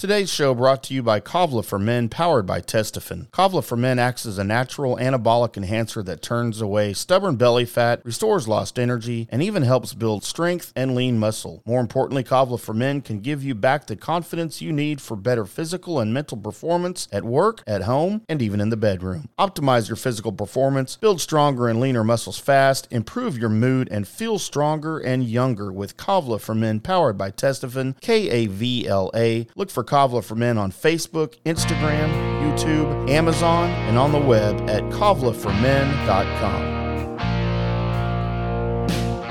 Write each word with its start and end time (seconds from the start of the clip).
Today's 0.00 0.32
show 0.32 0.54
brought 0.54 0.84
to 0.84 0.94
you 0.94 1.02
by 1.02 1.18
Kavla 1.18 1.64
for 1.64 1.76
Men, 1.76 2.08
powered 2.08 2.46
by 2.46 2.60
Testofen. 2.60 3.28
Kavla 3.30 3.64
for 3.64 3.74
Men 3.74 3.98
acts 3.98 4.26
as 4.26 4.38
a 4.38 4.44
natural 4.44 4.96
anabolic 4.96 5.56
enhancer 5.56 6.04
that 6.04 6.22
turns 6.22 6.60
away 6.60 6.92
stubborn 6.92 7.34
belly 7.34 7.64
fat, 7.64 8.00
restores 8.04 8.46
lost 8.46 8.78
energy, 8.78 9.26
and 9.32 9.42
even 9.42 9.64
helps 9.64 9.94
build 9.94 10.22
strength 10.22 10.72
and 10.76 10.94
lean 10.94 11.18
muscle. 11.18 11.64
More 11.66 11.80
importantly, 11.80 12.22
Kavla 12.22 12.60
for 12.60 12.72
Men 12.72 13.00
can 13.00 13.18
give 13.18 13.42
you 13.42 13.56
back 13.56 13.88
the 13.88 13.96
confidence 13.96 14.62
you 14.62 14.72
need 14.72 15.00
for 15.00 15.16
better 15.16 15.44
physical 15.44 15.98
and 15.98 16.14
mental 16.14 16.38
performance 16.38 17.08
at 17.10 17.24
work, 17.24 17.64
at 17.66 17.82
home, 17.82 18.22
and 18.28 18.40
even 18.40 18.60
in 18.60 18.68
the 18.68 18.76
bedroom. 18.76 19.28
Optimize 19.36 19.88
your 19.88 19.96
physical 19.96 20.30
performance, 20.30 20.94
build 20.94 21.20
stronger 21.20 21.66
and 21.66 21.80
leaner 21.80 22.04
muscles 22.04 22.38
fast, 22.38 22.86
improve 22.92 23.36
your 23.36 23.48
mood, 23.48 23.88
and 23.90 24.06
feel 24.06 24.38
stronger 24.38 25.00
and 25.00 25.24
younger 25.24 25.72
with 25.72 25.96
Kavla 25.96 26.40
for 26.40 26.54
Men, 26.54 26.78
powered 26.78 27.18
by 27.18 27.32
Testofen, 27.32 28.00
K 28.00 28.30
A 28.30 28.46
V 28.46 28.86
L 28.86 29.10
A. 29.12 29.48
Look 29.56 29.72
for 29.72 29.87
Kavla 29.88 30.22
for 30.22 30.34
Men 30.34 30.58
on 30.58 30.70
Facebook, 30.70 31.34
Instagram, 31.46 32.10
YouTube, 32.42 33.08
Amazon, 33.08 33.70
and 33.88 33.96
on 33.98 34.12
the 34.12 34.18
web 34.20 34.60
at 34.68 34.82
kavlaformen.com. 34.92 36.78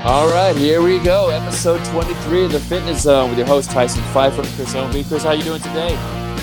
All 0.04 0.28
right, 0.30 0.56
here 0.56 0.82
we 0.82 0.98
go. 1.00 1.28
Episode 1.30 1.84
23 1.86 2.44
of 2.46 2.52
the 2.52 2.58
Fitness 2.60 3.02
Zone 3.02 3.28
with 3.30 3.38
your 3.38 3.46
host 3.46 3.70
Tyson 3.70 4.02
Pfeiffer 4.12 4.40
and 4.42 4.50
Chris 4.54 4.74
Ownby. 4.74 5.06
Chris, 5.06 5.22
how 5.22 5.32
you 5.32 5.42
doing 5.44 5.60
today? 5.60 5.90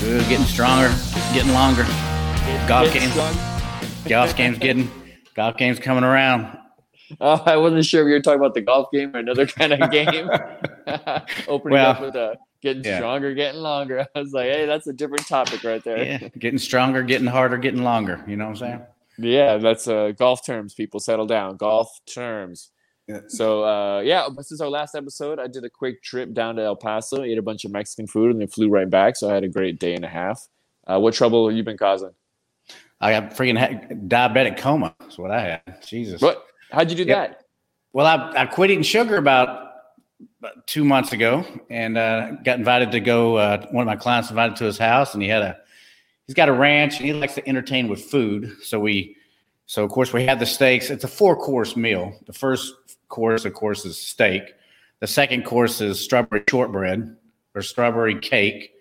Good, 0.00 0.26
getting 0.28 0.46
stronger, 0.46 0.88
getting 1.34 1.52
longer. 1.52 1.82
Golf 2.66 2.86
Getting 2.92 3.00
games, 3.02 3.12
strong? 3.12 3.34
golf 4.08 4.36
games 4.36 4.58
getting, 4.58 4.90
golf 5.34 5.56
games 5.56 5.78
coming 5.78 6.04
around. 6.04 6.56
Oh, 7.20 7.42
I 7.46 7.56
wasn't 7.56 7.84
sure 7.84 8.02
if 8.02 8.06
you 8.06 8.12
were 8.14 8.20
talking 8.20 8.40
about 8.40 8.54
the 8.54 8.60
golf 8.62 8.88
game 8.92 9.14
or 9.14 9.18
another 9.18 9.46
kind 9.46 9.72
of 9.72 9.90
game. 9.90 10.30
Opening 11.48 11.72
Well, 11.74 11.90
up 11.90 12.00
with 12.00 12.14
a 12.14 12.36
getting 12.66 12.84
yeah. 12.84 12.96
stronger, 12.96 13.32
getting 13.32 13.60
longer. 13.60 14.06
I 14.14 14.20
was 14.20 14.32
like, 14.32 14.46
hey, 14.46 14.66
that's 14.66 14.88
a 14.88 14.92
different 14.92 15.26
topic 15.26 15.62
right 15.62 15.82
there. 15.84 16.04
Yeah, 16.04 16.28
getting 16.38 16.58
stronger, 16.58 17.02
getting 17.02 17.28
harder, 17.28 17.56
getting 17.58 17.84
longer. 17.84 18.24
You 18.26 18.36
know 18.36 18.46
what 18.46 18.50
I'm 18.50 18.56
saying? 18.56 18.82
Yeah, 19.18 19.58
that's 19.58 19.86
uh, 19.86 20.12
golf 20.18 20.44
terms. 20.44 20.74
People 20.74 20.98
settle 20.98 21.26
down. 21.26 21.56
Golf 21.56 21.88
terms. 22.12 22.72
Yeah. 23.06 23.20
So 23.28 23.64
uh, 23.64 24.00
yeah, 24.00 24.26
this 24.36 24.50
is 24.50 24.60
our 24.60 24.68
last 24.68 24.96
episode. 24.96 25.38
I 25.38 25.46
did 25.46 25.64
a 25.64 25.70
quick 25.70 26.02
trip 26.02 26.34
down 26.34 26.56
to 26.56 26.62
El 26.62 26.74
Paso, 26.76 27.22
ate 27.22 27.38
a 27.38 27.42
bunch 27.42 27.64
of 27.64 27.70
Mexican 27.70 28.08
food, 28.08 28.32
and 28.32 28.40
then 28.40 28.48
flew 28.48 28.68
right 28.68 28.90
back. 28.90 29.14
So 29.16 29.30
I 29.30 29.34
had 29.34 29.44
a 29.44 29.48
great 29.48 29.78
day 29.78 29.94
and 29.94 30.04
a 30.04 30.08
half. 30.08 30.48
Uh, 30.86 30.98
what 30.98 31.14
trouble 31.14 31.48
have 31.48 31.56
you 31.56 31.62
been 31.62 31.78
causing? 31.78 32.10
I 33.00 33.12
got 33.12 33.36
freaking 33.36 33.58
ha- 33.58 33.94
diabetic 34.08 34.58
coma. 34.58 34.94
That's 34.98 35.18
what 35.18 35.30
I 35.30 35.40
had. 35.40 35.86
Jesus. 35.86 36.20
What? 36.20 36.44
How'd 36.72 36.90
you 36.90 36.96
do 36.96 37.04
Yep. 37.04 37.16
that? 37.16 37.42
Well, 37.92 38.06
I, 38.06 38.42
I 38.42 38.46
quit 38.46 38.70
eating 38.70 38.82
sugar 38.82 39.16
about, 39.16 39.65
about 40.40 40.66
two 40.66 40.84
months 40.84 41.12
ago, 41.12 41.44
and 41.70 41.96
uh, 41.96 42.32
got 42.44 42.58
invited 42.58 42.92
to 42.92 43.00
go. 43.00 43.36
Uh, 43.36 43.66
one 43.70 43.82
of 43.82 43.86
my 43.86 43.96
clients 43.96 44.30
invited 44.30 44.56
to 44.56 44.64
his 44.64 44.78
house, 44.78 45.14
and 45.14 45.22
he 45.22 45.28
had 45.28 45.42
a 45.42 45.56
he's 46.26 46.34
got 46.34 46.48
a 46.48 46.52
ranch, 46.52 46.96
and 46.98 47.06
he 47.06 47.12
likes 47.12 47.34
to 47.34 47.48
entertain 47.48 47.88
with 47.88 48.02
food. 48.04 48.52
So 48.62 48.78
we, 48.80 49.16
so 49.66 49.84
of 49.84 49.90
course 49.90 50.12
we 50.12 50.24
had 50.24 50.38
the 50.38 50.46
steaks. 50.46 50.90
It's 50.90 51.04
a 51.04 51.08
four 51.08 51.36
course 51.36 51.76
meal. 51.76 52.14
The 52.26 52.32
first 52.32 52.74
course, 53.08 53.44
of 53.44 53.54
course, 53.54 53.84
is 53.84 53.96
steak. 53.98 54.42
The 55.00 55.06
second 55.06 55.44
course 55.44 55.80
is 55.80 56.00
strawberry 56.00 56.42
shortbread 56.48 57.16
or 57.54 57.62
strawberry 57.62 58.18
cake, 58.18 58.72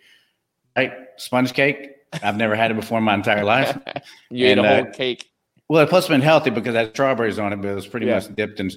right? 0.75 0.93
Sponge 1.17 1.53
cake. 1.53 1.91
I've 2.23 2.37
never 2.37 2.55
had 2.55 2.71
it 2.71 2.75
before 2.75 2.99
in 2.99 3.03
my 3.03 3.13
entire 3.13 3.43
life. 3.43 3.77
You 4.29 4.47
ate 4.47 4.57
And, 4.57 4.65
a 4.65 4.69
uh, 4.69 4.83
whole 4.83 4.93
cake. 4.93 5.29
Well, 5.67 5.83
it 5.83 5.89
plus 5.89 6.07
been 6.07 6.21
healthy 6.21 6.49
because 6.49 6.73
it 6.75 6.77
had 6.77 6.89
strawberries 6.91 7.39
on 7.39 7.51
it, 7.51 7.57
but 7.57 7.67
it 7.69 7.75
was 7.75 7.87
pretty 7.87 8.05
Yeah. 8.05 8.15
much 8.15 8.33
dipped 8.35 8.59
in 8.61 8.69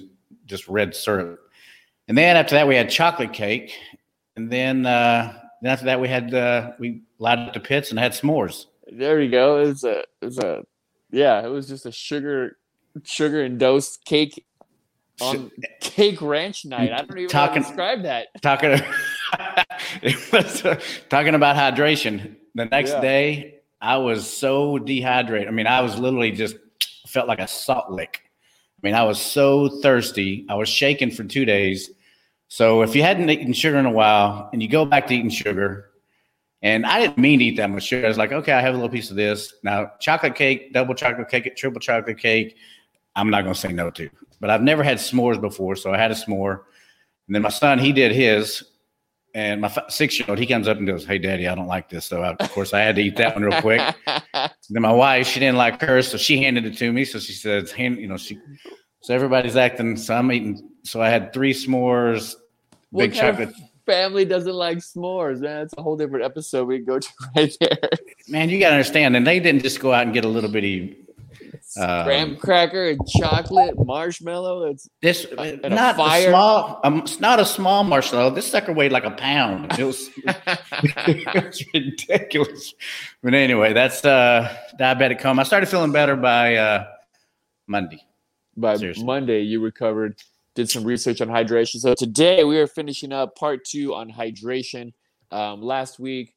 just 0.45 0.67
red 0.67 0.93
syrup. 0.95 1.39
And 2.09 2.17
then 2.17 2.35
after 2.35 2.55
that, 2.55 2.67
we 2.67 2.75
had 2.75 2.89
chocolate 2.89 3.31
cake, 3.33 3.71
and 4.35 4.51
then 4.51 4.85
uh, 4.85 5.31
then 5.61 5.71
after 5.71 5.85
that, 5.85 6.01
we 6.01 6.07
had 6.07 6.33
uh, 6.33 6.71
we 6.79 7.03
lighted 7.19 7.47
up 7.47 7.53
the 7.53 7.59
pits 7.59 7.91
and 7.91 7.99
had 7.99 8.11
s'mores. 8.13 8.65
There 8.91 9.21
you 9.21 9.29
go. 9.29 9.59
It's 9.59 9.83
a 9.83 10.03
it's 10.21 10.39
a 10.39 10.65
yeah. 11.11 11.45
It 11.45 11.49
was 11.49 11.67
just 11.67 11.85
a 11.85 11.91
sugar 11.91 12.57
sugar 13.03 13.45
endorsed 13.45 14.03
cake 14.05 14.43
on 15.21 15.51
cake 15.81 16.19
ranch 16.21 16.65
night. 16.65 16.91
I 16.91 16.97
don't 17.03 17.11
even 17.11 17.15
know 17.15 17.29
how 17.31 17.45
Talking- 17.45 17.61
to 17.61 17.67
describe 17.69 18.03
that. 18.03 18.27
Talking, 18.41 18.71
it 20.01 20.31
was 20.33 20.65
uh, 20.65 20.79
talking 21.09 21.35
about 21.35 21.55
hydration. 21.55 22.35
The 22.55 22.65
next 22.65 22.89
Yeah. 22.91 23.01
day, 23.01 23.55
I 23.79 23.97
was 23.97 24.27
so 24.27 24.79
dehydrated. 24.79 25.47
I 25.47 25.51
mean, 25.51 25.67
I 25.67 25.81
was 25.81 25.99
literally 25.99 26.31
just 26.31 26.55
felt 27.05 27.27
like 27.27 27.39
a 27.39 27.47
salt 27.47 27.91
lick. 27.91 28.21
I 28.81 28.87
mean, 28.87 28.95
I 28.95 29.03
was 29.03 29.21
so 29.21 29.67
thirsty. 29.81 30.47
I 30.49 30.55
was 30.55 30.69
shaking 30.69 31.11
for 31.11 31.23
two 31.23 31.45
days. 31.45 31.91
So 32.49 32.81
if 32.81 32.95
you 32.95 33.03
hadn't 33.03 33.29
eaten 33.29 33.53
sugar 33.53 33.77
in 33.77 33.85
a 33.85 33.91
while 33.91 34.49
and 34.51 34.61
you 34.61 34.67
go 34.67 34.83
back 34.83 35.07
to 35.07 35.13
eating 35.13 35.29
sugar, 35.29 35.91
and 36.61 36.85
I 36.85 36.99
didn't 36.99 37.17
mean 37.17 37.39
to 37.39 37.45
eat 37.45 37.57
that 37.57 37.69
much 37.69 37.83
sugar. 37.83 38.05
I 38.05 38.09
was 38.09 38.17
like, 38.17 38.33
okay, 38.33 38.51
I 38.51 38.59
have 38.59 38.73
a 38.73 38.77
little 38.77 38.89
piece 38.89 39.09
of 39.09 39.15
this. 39.15 39.53
Now, 39.63 39.91
chocolate 39.99 40.35
cake, 40.35 40.73
double 40.73 40.93
chocolate 40.93 41.29
cake, 41.29 41.55
triple 41.55 41.79
chocolate 41.79 42.17
cake, 42.17 42.57
I'm 43.15 43.29
not 43.29 43.43
going 43.43 43.53
to 43.53 43.59
say 43.59 43.71
no 43.71 43.89
to. 43.91 44.09
But 44.39 44.49
I've 44.49 44.61
never 44.61 44.83
had 44.83 44.97
s'mores 44.97 45.39
before, 45.39 45.75
so 45.75 45.93
I 45.93 45.97
had 45.97 46.11
a 46.11 46.15
s'more. 46.15 46.61
And 47.27 47.35
then 47.35 47.41
my 47.41 47.49
son, 47.49 47.79
he 47.79 47.93
did 47.93 48.11
his. 48.11 48.63
And 49.35 49.61
my 49.61 49.71
six 49.89 50.19
year 50.19 50.25
old, 50.27 50.39
he 50.39 50.47
comes 50.47 50.67
up 50.67 50.77
and 50.77 50.87
goes, 50.87 51.05
Hey, 51.05 51.19
daddy, 51.19 51.47
I 51.47 51.53
don't 51.53 51.67
like 51.67 51.87
this. 51.87 52.05
So, 52.05 52.21
I, 52.21 52.29
of 52.33 52.51
course, 52.51 52.73
I 52.73 52.79
had 52.79 52.95
to 52.95 53.01
eat 53.01 53.15
that 53.17 53.35
one 53.35 53.43
real 53.43 53.61
quick. 53.61 53.81
Then 54.71 54.83
my 54.83 54.91
wife, 54.91 55.27
she 55.27 55.39
didn't 55.39 55.57
like 55.57 55.81
hers, 55.81 56.07
so 56.07 56.17
she 56.17 56.43
handed 56.43 56.63
it 56.65 56.77
to 56.77 56.93
me. 56.93 57.03
So 57.03 57.17
she 57.17 57.33
says, 57.33 57.71
hand, 57.71 57.97
you 57.97 58.07
know, 58.07 58.17
she, 58.17 58.39
so 59.01 59.15
everybody's 59.15 59.55
acting. 59.55 59.97
So 59.97 60.15
I'm 60.15 60.31
eating. 60.31 60.68
So 60.83 61.01
I 61.01 61.09
had 61.09 61.33
three 61.33 61.53
s'mores, 61.53 62.35
What 62.91 63.03
big 63.03 63.13
chocolate. 63.13 63.53
Family 63.85 64.23
doesn't 64.25 64.53
like 64.53 64.77
s'mores, 64.79 65.39
man. 65.39 65.61
It's 65.63 65.73
a 65.77 65.81
whole 65.81 65.97
different 65.97 66.23
episode 66.23 66.65
we 66.67 66.77
can 66.77 66.85
go 66.85 66.99
to 66.99 67.09
right 67.35 67.55
there. 67.59 67.77
Man, 68.27 68.49
you 68.49 68.59
got 68.59 68.69
to 68.69 68.75
understand. 68.75 69.15
And 69.15 69.25
they 69.25 69.39
didn't 69.39 69.63
just 69.63 69.79
go 69.79 69.91
out 69.91 70.03
and 70.03 70.13
get 70.13 70.25
a 70.25 70.27
little 70.27 70.49
bitty. 70.49 70.95
Um, 71.77 72.05
Graham 72.05 72.35
cracker 72.37 72.89
and 72.89 72.99
chocolate, 73.07 73.75
marshmallow. 73.85 74.63
It's 74.69 74.89
This 75.01 75.25
a 75.37 75.69
not 75.69 75.95
fire. 75.97 76.27
a 76.27 76.31
small. 76.31 76.79
Um, 76.83 76.99
it's 76.99 77.19
not 77.19 77.39
a 77.39 77.45
small 77.45 77.83
marshmallow. 77.83 78.31
This 78.31 78.47
sucker 78.47 78.73
weighed 78.73 78.91
like 78.91 79.05
a 79.05 79.11
pound. 79.11 79.71
It 79.77 79.83
was, 79.83 80.09
it 80.23 81.45
was 81.45 81.63
ridiculous. 81.73 82.73
But 83.23 83.33
anyway, 83.33 83.73
that's 83.73 84.03
uh, 84.03 84.55
diabetic 84.79 85.19
coma. 85.19 85.41
I 85.41 85.45
started 85.45 85.67
feeling 85.69 85.91
better 85.91 86.15
by 86.15 86.55
uh, 86.55 86.87
Monday. 87.67 88.01
by 88.57 88.77
Seriously. 88.77 89.03
Monday 89.03 89.41
you 89.41 89.61
recovered, 89.61 90.19
did 90.59 90.69
some 90.69 90.83
research 90.83 91.21
on 91.21 91.29
hydration. 91.29 91.77
So 91.77 91.93
today 91.93 92.43
we 92.43 92.59
are 92.59 92.67
finishing 92.67 93.13
up 93.13 93.37
part 93.37 93.63
two 93.63 93.95
on 93.95 94.11
hydration. 94.11 94.91
Um, 95.31 95.61
last 95.61 95.99
week, 95.99 96.33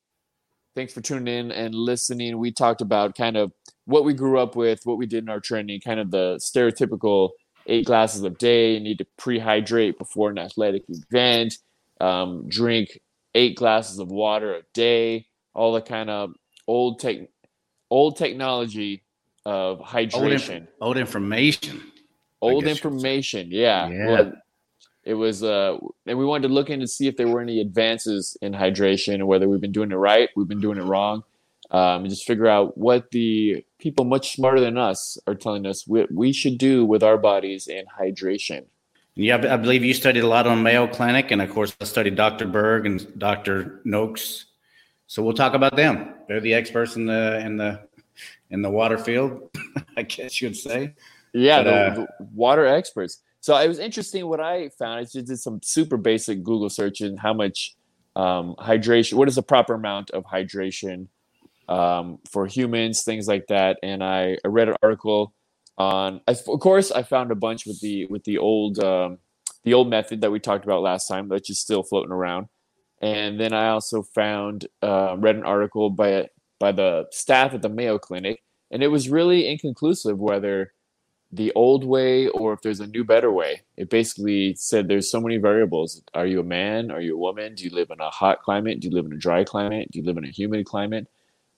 thanks 0.76 0.92
for 0.92 1.00
tuning 1.00 1.26
in 1.26 1.50
and 1.50 1.74
listening. 1.74 2.38
We 2.38 2.52
talked 2.52 2.82
about 2.82 3.16
kind 3.16 3.36
of 3.36 3.50
what 3.86 4.04
we 4.04 4.14
grew 4.14 4.38
up 4.38 4.54
with, 4.54 4.78
what 4.84 4.96
we 4.96 5.06
did 5.06 5.24
in 5.24 5.28
our 5.28 5.40
training, 5.40 5.80
kind 5.80 5.98
of 5.98 6.12
the 6.12 6.36
stereotypical 6.36 7.30
eight 7.66 7.84
glasses 7.84 8.22
a 8.22 8.30
day. 8.30 8.74
You 8.74 8.80
need 8.80 8.98
to 8.98 9.06
pre-hydrate 9.18 9.98
before 9.98 10.30
an 10.30 10.38
athletic 10.38 10.84
event. 10.88 11.54
Um, 12.00 12.48
drink 12.48 13.00
eight 13.34 13.56
glasses 13.56 13.98
of 13.98 14.08
water 14.08 14.54
a 14.54 14.62
day. 14.72 15.26
All 15.52 15.72
the 15.72 15.82
kind 15.82 16.10
of 16.10 16.30
old 16.68 17.00
tech, 17.00 17.16
old 17.90 18.16
technology 18.16 19.02
of 19.44 19.78
Old, 19.80 19.88
hydration 19.88 20.56
inf- 20.58 20.68
old 20.80 20.96
information. 20.96 21.91
Old 22.42 22.64
guess 22.64 22.76
you 22.76 22.90
could 22.90 23.00
say. 23.00 23.14
information 23.14 23.48
yeah, 23.50 23.88
Yeah. 23.88 24.06
Well, 24.06 24.32
it 25.04 25.14
was 25.14 25.42
uh 25.42 25.78
and 26.06 26.18
we 26.18 26.24
wanted 26.24 26.48
to 26.48 26.54
look 26.54 26.70
in 26.70 26.80
to 26.80 26.86
see 26.86 27.08
if 27.08 27.16
there 27.16 27.28
were 27.28 27.40
any 27.40 27.60
advances 27.60 28.36
in 28.40 28.52
hydration 28.52 29.14
and 29.14 29.26
whether 29.26 29.48
we've 29.48 29.60
been 29.60 29.72
doing 29.72 29.90
it 29.90 29.96
right 29.96 30.28
we've 30.36 30.48
been 30.48 30.60
doing 30.60 30.78
it 30.78 30.82
wrong 30.82 31.24
um, 31.70 32.02
and 32.02 32.10
just 32.10 32.26
figure 32.26 32.46
out 32.46 32.76
what 32.76 33.10
the 33.10 33.64
people 33.78 34.04
much 34.04 34.36
smarter 34.36 34.60
than 34.60 34.76
us 34.76 35.18
are 35.26 35.34
telling 35.34 35.66
us 35.66 35.86
we, 35.88 36.06
we 36.12 36.32
should 36.32 36.58
do 36.58 36.84
with 36.84 37.02
our 37.02 37.18
bodies 37.18 37.66
in 37.66 37.84
hydration 38.00 38.64
Yeah, 39.14 39.36
I 39.36 39.56
believe 39.56 39.84
you 39.84 39.92
studied 39.92 40.24
a 40.24 40.26
lot 40.26 40.46
on 40.46 40.62
Mayo 40.62 40.86
Clinic, 40.86 41.30
and 41.32 41.42
of 41.42 41.50
course, 41.50 41.76
I 41.82 41.84
studied 41.84 42.16
Dr. 42.16 42.46
Berg 42.46 42.86
and 42.86 43.18
Dr. 43.18 43.82
Noakes. 43.84 44.46
So 45.06 45.22
we'll 45.22 45.34
talk 45.34 45.52
about 45.52 45.76
them. 45.76 46.14
They're 46.28 46.40
the 46.40 46.54
experts 46.54 46.96
in 46.96 47.04
the 47.04 47.38
in 47.44 47.58
the 47.58 47.86
in 48.48 48.62
the 48.62 48.70
water 48.70 48.96
field, 48.96 49.50
I 49.98 50.02
guess 50.02 50.40
you'd 50.40 50.56
say. 50.56 50.94
Yeah 51.32 51.62
But, 51.62 51.70
the, 51.70 51.76
uh, 51.76 51.94
the 51.94 52.06
water 52.34 52.66
experts. 52.66 53.22
So 53.40 53.56
it 53.56 53.68
was 53.68 53.78
interesting 53.78 54.26
what 54.26 54.40
i 54.40 54.68
found. 54.78 55.00
I 55.00 55.02
just 55.02 55.26
did 55.26 55.38
some 55.38 55.60
super 55.62 55.96
basic 55.96 56.42
google 56.42 56.70
search 56.70 56.98
searching 56.98 57.16
how 57.16 57.32
much 57.34 57.76
um, 58.14 58.54
hydration 58.58 59.14
what 59.14 59.28
is 59.28 59.36
the 59.36 59.42
proper 59.42 59.74
amount 59.74 60.10
of 60.10 60.24
hydration 60.24 61.08
um, 61.68 62.18
for 62.30 62.46
humans 62.46 63.02
things 63.02 63.26
like 63.26 63.46
that. 63.48 63.78
And 63.82 64.02
I, 64.04 64.36
I 64.44 64.48
read 64.48 64.68
an 64.68 64.76
article 64.82 65.34
on 65.78 66.20
I, 66.28 66.32
of 66.32 66.60
course 66.60 66.92
i 66.92 67.02
found 67.02 67.30
a 67.30 67.34
bunch 67.34 67.64
with 67.64 67.80
the 67.80 68.04
with 68.06 68.22
the 68.24 68.36
old 68.36 68.78
um, 68.78 69.18
the 69.64 69.74
old 69.74 69.88
method 69.88 70.20
that 70.20 70.30
we 70.30 70.38
talked 70.38 70.64
about 70.64 70.82
last 70.82 71.08
time 71.08 71.28
that's 71.28 71.46
just 71.48 71.62
still 71.62 71.82
floating 71.82 72.12
around. 72.12 72.48
And 73.00 73.40
then 73.40 73.52
i 73.52 73.68
also 73.68 74.02
found 74.02 74.66
uh, 74.82 75.16
read 75.18 75.36
an 75.36 75.44
article 75.44 75.90
by 75.90 76.28
by 76.60 76.70
the 76.72 77.06
staff 77.10 77.54
at 77.54 77.62
the 77.62 77.68
mayo 77.68 77.98
clinic 77.98 78.42
and 78.70 78.82
it 78.82 78.88
was 78.88 79.08
really 79.08 79.48
inconclusive 79.48 80.18
whether 80.18 80.72
the 81.32 81.52
old 81.54 81.84
way 81.84 82.28
or 82.28 82.52
if 82.52 82.60
there's 82.60 82.80
a 82.80 82.86
new 82.86 83.04
better 83.04 83.32
way. 83.32 83.62
It 83.76 83.88
basically 83.88 84.54
said 84.54 84.86
there's 84.86 85.10
so 85.10 85.20
many 85.20 85.38
variables. 85.38 86.02
Are 86.14 86.26
you 86.26 86.40
a 86.40 86.44
man? 86.44 86.90
Are 86.90 87.00
you 87.00 87.14
a 87.14 87.18
woman? 87.18 87.54
Do 87.54 87.64
you 87.64 87.70
live 87.70 87.90
in 87.90 88.00
a 88.00 88.10
hot 88.10 88.42
climate? 88.42 88.80
Do 88.80 88.88
you 88.88 88.94
live 88.94 89.06
in 89.06 89.12
a 89.12 89.18
dry 89.18 89.42
climate? 89.42 89.90
Do 89.90 89.98
you 89.98 90.04
live 90.04 90.18
in 90.18 90.24
a 90.24 90.30
humid 90.30 90.66
climate? 90.66 91.08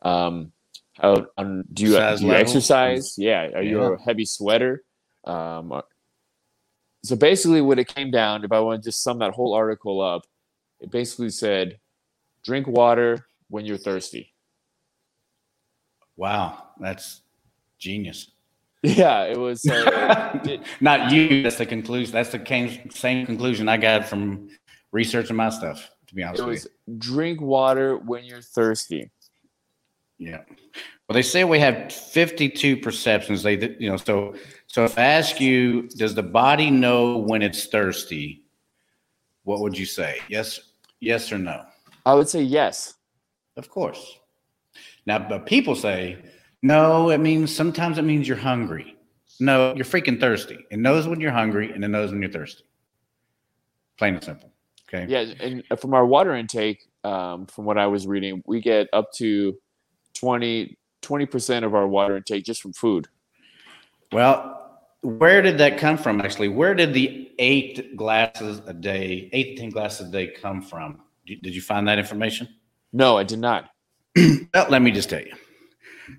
Um, 0.02 0.52
how, 0.92 1.26
um, 1.36 1.64
do 1.72 1.82
you, 1.82 1.88
do 1.90 2.26
you 2.26 2.32
exercise? 2.32 3.16
Yeah. 3.18 3.48
Are 3.54 3.62
yeah. 3.62 3.70
you 3.70 3.82
a 3.82 3.98
heavy 3.98 4.24
sweater? 4.24 4.84
Um, 5.24 5.82
so 7.02 7.16
basically 7.16 7.60
what 7.60 7.78
it 7.78 7.86
came 7.86 8.10
down 8.10 8.44
if 8.44 8.52
i 8.52 8.60
want 8.60 8.82
to 8.82 8.88
just 8.88 9.02
sum 9.02 9.18
that 9.18 9.32
whole 9.32 9.52
article 9.52 10.00
up 10.00 10.22
it 10.80 10.90
basically 10.90 11.28
said 11.28 11.78
drink 12.44 12.66
water 12.66 13.26
when 13.48 13.64
you're 13.64 13.78
thirsty. 13.78 14.32
Wow. 16.16 16.68
That's 16.78 17.22
genius 17.78 18.30
yeah, 18.84 19.24
it 19.24 19.38
was. 19.38 19.66
Uh, 19.66 20.40
it, 20.44 20.60
Not 20.80 21.10
you. 21.10 21.42
That's 21.42 21.56
the 21.56 21.66
conclusion. 21.66 22.12
That's 22.12 22.30
the 22.30 22.80
same 22.90 23.26
conclusion 23.26 23.68
I 23.68 23.76
got 23.78 24.06
from 24.06 24.48
researching 24.92 25.36
my 25.36 25.48
stuff. 25.48 25.90
To 26.08 26.14
be 26.14 26.22
honest, 26.22 26.42
it 26.42 26.46
was 26.46 26.68
you. 26.86 26.94
drink 26.98 27.40
water 27.40 27.96
when 27.96 28.24
you're 28.24 28.42
thirsty. 28.42 29.10
Yeah. 30.18 30.42
Well, 31.08 31.14
they 31.14 31.22
say 31.22 31.44
we 31.44 31.58
have 31.58 31.92
52 31.92 32.78
perceptions. 32.78 33.42
They, 33.42 33.58
you 33.78 33.90
know, 33.90 33.96
so 33.96 34.34
so 34.66 34.84
if 34.84 34.98
I 34.98 35.02
ask 35.02 35.40
you, 35.40 35.88
does 35.96 36.14
the 36.14 36.22
body 36.22 36.70
know 36.70 37.18
when 37.18 37.42
it's 37.42 37.66
thirsty? 37.66 38.44
What 39.44 39.60
would 39.60 39.78
you 39.78 39.86
say? 39.86 40.18
Yes, 40.28 40.60
yes 41.00 41.32
or 41.32 41.38
no? 41.38 41.64
I 42.04 42.14
would 42.14 42.28
say 42.28 42.42
yes. 42.42 42.94
Of 43.56 43.70
course. 43.70 44.18
Now, 45.06 45.18
but 45.18 45.46
people 45.46 45.74
say 45.74 46.18
no, 46.64 47.10
it 47.10 47.18
means 47.18 47.54
sometimes 47.54 47.98
it 47.98 48.04
means 48.04 48.26
you're 48.26 48.38
hungry. 48.38 48.96
No, 49.38 49.74
you're 49.74 49.84
freaking 49.84 50.18
thirsty. 50.18 50.56
It 50.70 50.78
knows 50.78 51.06
when 51.06 51.20
you're 51.20 51.30
hungry 51.30 51.70
and 51.70 51.84
it 51.84 51.88
knows 51.88 52.10
when 52.10 52.22
you're 52.22 52.30
thirsty. 52.30 52.64
Plain 53.98 54.14
and 54.14 54.24
simple. 54.24 54.50
Okay. 54.88 55.04
Yeah, 55.06 55.34
and 55.40 55.62
from 55.78 55.92
our 55.92 56.06
water 56.06 56.34
intake, 56.34 56.88
um, 57.04 57.44
from 57.48 57.66
what 57.66 57.76
I 57.76 57.86
was 57.86 58.06
reading, 58.06 58.42
we 58.46 58.62
get 58.62 58.88
up 58.94 59.12
to 59.16 59.58
20 60.14 60.78
percent 61.30 61.66
of 61.66 61.74
our 61.74 61.86
water 61.86 62.16
intake 62.16 62.44
just 62.44 62.62
from 62.62 62.72
food. 62.72 63.08
Well, 64.10 64.80
where 65.02 65.42
did 65.42 65.58
that 65.58 65.76
come 65.76 65.98
from? 65.98 66.22
Actually, 66.22 66.48
where 66.48 66.74
did 66.74 66.94
the 66.94 67.30
eight 67.38 67.94
glasses 67.94 68.62
a 68.66 68.72
day, 68.72 69.28
eight 69.34 69.56
to 69.56 69.62
ten 69.64 69.68
glasses 69.68 70.08
a 70.08 70.10
day, 70.10 70.28
come 70.28 70.62
from? 70.62 71.02
Did 71.26 71.54
you 71.54 71.60
find 71.60 71.86
that 71.88 71.98
information? 71.98 72.48
No, 72.94 73.18
I 73.18 73.24
did 73.24 73.38
not. 73.38 73.68
well, 74.16 74.66
let 74.70 74.80
me 74.80 74.92
just 74.92 75.10
tell 75.10 75.20
you. 75.20 75.34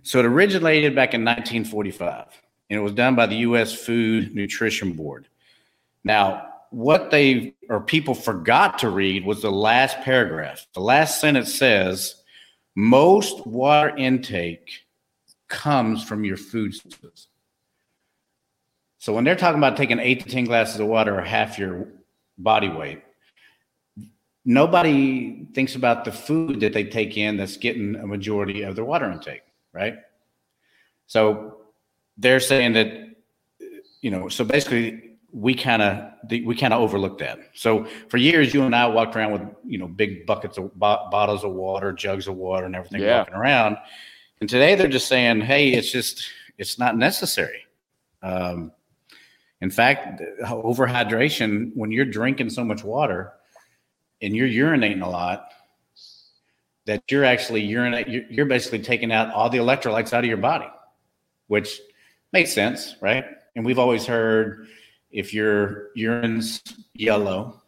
So 0.04 0.20
it 0.20 0.26
originated 0.26 0.96
back 0.96 1.14
in 1.14 1.22
1945, 1.22 2.26
and 2.70 2.80
it 2.80 2.82
was 2.82 2.94
done 2.94 3.16
by 3.16 3.26
the 3.26 3.38
U.S. 3.38 3.74
Food 3.74 4.34
Nutrition 4.34 4.94
Board. 4.94 5.28
Now, 6.04 6.48
what 6.72 7.12
they 7.12 7.56
or 7.70 7.80
people 7.80 8.14
forgot 8.14 8.80
to 8.80 8.90
read 8.90 9.26
was 9.26 9.42
the 9.42 9.52
last 9.52 9.98
paragraph. 10.02 10.66
The 10.74 10.82
last 10.82 11.22
sentence 11.22 11.54
says, 11.54 12.16
"Most 12.76 13.46
water 13.48 13.96
intake 13.96 14.86
comes 15.48 16.04
from 16.04 16.26
your 16.26 16.38
food 16.38 16.76
sources." 16.76 17.28
So 18.98 19.14
when 19.14 19.24
they're 19.24 19.36
talking 19.36 19.60
about 19.60 19.78
taking 19.78 20.00
eight 20.00 20.24
to 20.24 20.30
ten 20.30 20.46
glasses 20.46 20.80
of 20.80 20.88
water 20.88 21.18
or 21.18 21.22
half 21.22 21.60
your 21.60 21.88
body 22.38 22.70
weight, 22.70 23.04
nobody 24.44 25.46
thinks 25.54 25.76
about 25.76 26.06
the 26.06 26.12
food 26.12 26.60
that 26.60 26.74
they 26.74 26.84
take 26.84 27.16
in 27.16 27.38
that's 27.38 27.58
getting 27.58 27.96
a 27.96 28.08
majority 28.08 28.64
of 28.64 28.76
their 28.76 28.86
water 28.86 29.10
intake 29.10 29.45
right? 29.76 29.98
So 31.08 31.58
they're 32.18 32.40
saying 32.40 32.74
that, 32.74 32.92
you 34.02 34.10
know, 34.10 34.30
so 34.30 34.44
basically 34.46 35.06
we 35.32 35.54
kind 35.54 35.82
of 35.82 36.12
we 36.46 36.56
kind 36.56 36.74
of 36.74 36.82
overlooked 36.82 37.20
that. 37.20 37.40
So 37.54 37.86
for 38.08 38.18
years, 38.18 38.54
you 38.54 38.64
and 38.64 38.74
I 38.74 38.88
walked 38.88 39.16
around 39.18 39.34
with 39.34 39.42
you 39.66 39.78
know 39.78 39.88
big 39.88 40.26
buckets 40.26 40.58
of 40.58 40.74
bo- 40.74 41.10
bottles 41.12 41.44
of 41.44 41.52
water, 41.52 41.92
jugs 41.92 42.28
of 42.28 42.36
water, 42.36 42.66
and 42.66 42.76
everything 42.76 43.02
yeah. 43.02 43.20
walking 43.20 43.36
around. 43.36 43.78
And 44.40 44.50
today 44.50 44.76
they're 44.76 44.88
just 44.88 45.08
saying, 45.08 45.42
hey, 45.42 45.74
it's 45.74 45.92
just 45.92 46.26
it's 46.58 46.80
not 46.80 46.98
necessary. 46.98 47.66
Um, 48.24 48.72
in 49.60 49.70
fact, 49.70 50.22
overhydration 50.44 51.72
when 51.76 51.92
you're 51.92 52.06
drinking 52.06 52.50
so 52.50 52.64
much 52.64 52.84
water 52.84 53.34
and 54.22 54.36
you're 54.36 54.48
urinating 54.48 55.04
a 55.04 55.10
lot, 55.10 55.52
that 56.86 57.04
you're 57.10 57.26
actually 57.26 57.62
urinate, 57.62 58.08
you're, 58.08 58.46
basically 58.46 58.80
taking 58.80 59.12
out 59.12 59.34
all 59.34 59.50
the 59.50 59.58
electrolytes 59.58 60.14
out 60.14 60.24
of 60.24 60.28
your 60.28 60.38
body, 60.38 60.68
which 61.48 61.82
makes 62.32 62.54
sense, 62.54 62.96
right? 63.02 63.26
And 63.56 63.66
we've 63.66 63.80
always 63.80 64.06
heard 64.06 64.68
if 65.12 65.34
your 65.34 65.90
urine's 65.96 66.62
yellow, 66.94 67.62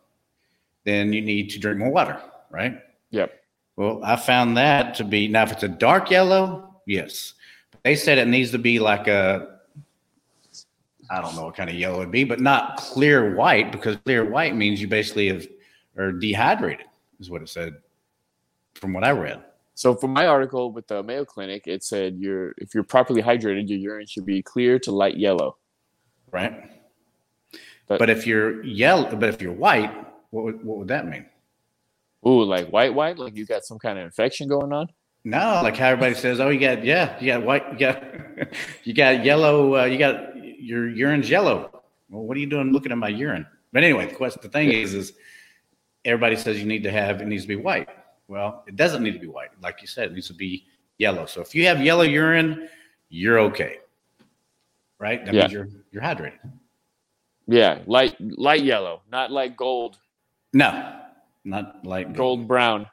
then 0.85 1.13
you 1.13 1.21
need 1.21 1.49
to 1.51 1.59
drink 1.59 1.79
more 1.79 1.89
water, 1.89 2.21
right? 2.51 2.79
Yep. 3.11 3.33
Well, 3.75 4.01
I 4.03 4.15
found 4.15 4.57
that 4.57 4.95
to 4.95 5.03
be 5.03 5.27
now 5.27 5.43
if 5.43 5.51
it's 5.51 5.63
a 5.63 5.67
dark 5.67 6.09
yellow, 6.09 6.81
yes. 6.85 7.33
They 7.83 7.95
said 7.95 8.17
it 8.17 8.27
needs 8.27 8.51
to 8.51 8.57
be 8.57 8.79
like 8.79 9.07
a 9.07 9.57
I 11.09 11.21
don't 11.21 11.35
know 11.35 11.45
what 11.45 11.55
kind 11.55 11.69
of 11.69 11.75
yellow 11.75 12.01
it'd 12.01 12.11
be, 12.11 12.25
but 12.25 12.41
not 12.41 12.77
clear 12.77 13.33
white 13.33 13.71
because 13.71 13.95
clear 13.97 14.25
white 14.25 14.55
means 14.55 14.81
you 14.81 14.87
basically 14.87 15.27
have 15.29 15.47
are 15.97 16.11
dehydrated, 16.11 16.85
is 17.19 17.29
what 17.29 17.41
it 17.41 17.49
said 17.49 17.75
from 18.77 18.93
what 18.93 19.03
I 19.03 19.11
read. 19.11 19.43
So 19.73 19.93
from 19.93 20.11
my 20.11 20.25
article 20.25 20.71
with 20.71 20.87
the 20.87 21.03
Mayo 21.03 21.23
Clinic, 21.23 21.67
it 21.67 21.83
said 21.83 22.17
you're 22.17 22.55
if 22.57 22.73
you're 22.73 22.83
properly 22.83 23.21
hydrated, 23.21 23.69
your 23.69 23.77
urine 23.77 24.07
should 24.07 24.25
be 24.25 24.41
clear 24.41 24.79
to 24.79 24.91
light 24.91 25.17
yellow. 25.17 25.57
Right. 26.31 26.63
But, 27.87 27.99
but 27.99 28.09
if 28.09 28.27
you're 28.27 28.63
yellow, 28.63 29.15
but 29.15 29.29
if 29.29 29.41
you're 29.41 29.53
white, 29.53 29.93
what 30.31 30.43
would, 30.43 30.63
what 30.63 30.77
would 30.79 30.87
that 30.89 31.07
mean? 31.07 31.25
Ooh, 32.25 32.43
like 32.43 32.69
white, 32.69 32.93
white, 32.93 33.17
like 33.17 33.37
you 33.37 33.45
got 33.45 33.63
some 33.63 33.79
kind 33.79 33.97
of 33.97 34.05
infection 34.05 34.47
going 34.47 34.73
on. 34.73 34.87
No, 35.23 35.61
like 35.63 35.77
how 35.77 35.89
everybody 35.89 36.15
says, 36.15 36.39
oh, 36.39 36.49
you 36.49 36.59
got 36.59 36.83
yeah, 36.83 37.17
you 37.19 37.27
got 37.27 37.43
white, 37.43 37.71
you 37.71 37.77
got 37.77 38.03
you 38.83 38.93
got 38.93 39.23
yellow, 39.23 39.75
uh, 39.75 39.85
you 39.85 39.97
got 39.97 40.35
your 40.59 40.89
urine's 40.89 41.29
yellow. 41.29 41.69
Well, 42.09 42.23
what 42.23 42.35
are 42.35 42.39
you 42.39 42.47
doing 42.47 42.71
looking 42.71 42.91
at 42.91 42.97
my 42.97 43.09
urine? 43.09 43.45
But 43.73 43.83
anyway, 43.83 44.07
the 44.07 44.15
question, 44.15 44.41
the 44.41 44.49
thing 44.49 44.71
is, 44.71 44.93
is 44.93 45.13
everybody 46.05 46.35
says 46.35 46.59
you 46.59 46.65
need 46.65 46.83
to 46.83 46.91
have 46.91 47.21
it 47.21 47.27
needs 47.27 47.43
to 47.43 47.47
be 47.47 47.55
white. 47.55 47.89
Well, 48.27 48.63
it 48.67 48.75
doesn't 48.75 49.03
need 49.03 49.13
to 49.13 49.19
be 49.19 49.27
white. 49.27 49.49
Like 49.61 49.81
you 49.81 49.87
said, 49.87 50.09
it 50.09 50.13
needs 50.13 50.27
to 50.27 50.33
be 50.33 50.65
yellow. 50.97 51.25
So 51.25 51.41
if 51.41 51.55
you 51.55 51.65
have 51.67 51.81
yellow 51.81 52.03
urine, 52.03 52.69
you're 53.09 53.39
okay. 53.39 53.77
Right? 54.99 55.23
That 55.25 55.33
yeah. 55.33 55.41
means 55.41 55.53
you're 55.53 55.69
you're 55.91 56.03
hydrated. 56.03 56.39
Yeah, 57.47 57.79
light 57.85 58.15
light 58.19 58.63
yellow, 58.63 59.01
not 59.09 59.31
like 59.31 59.55
gold. 59.55 59.97
No, 60.53 60.99
not 61.45 61.85
light 61.85 62.07
gold, 62.07 62.17
gold 62.17 62.47
brown. 62.47 62.87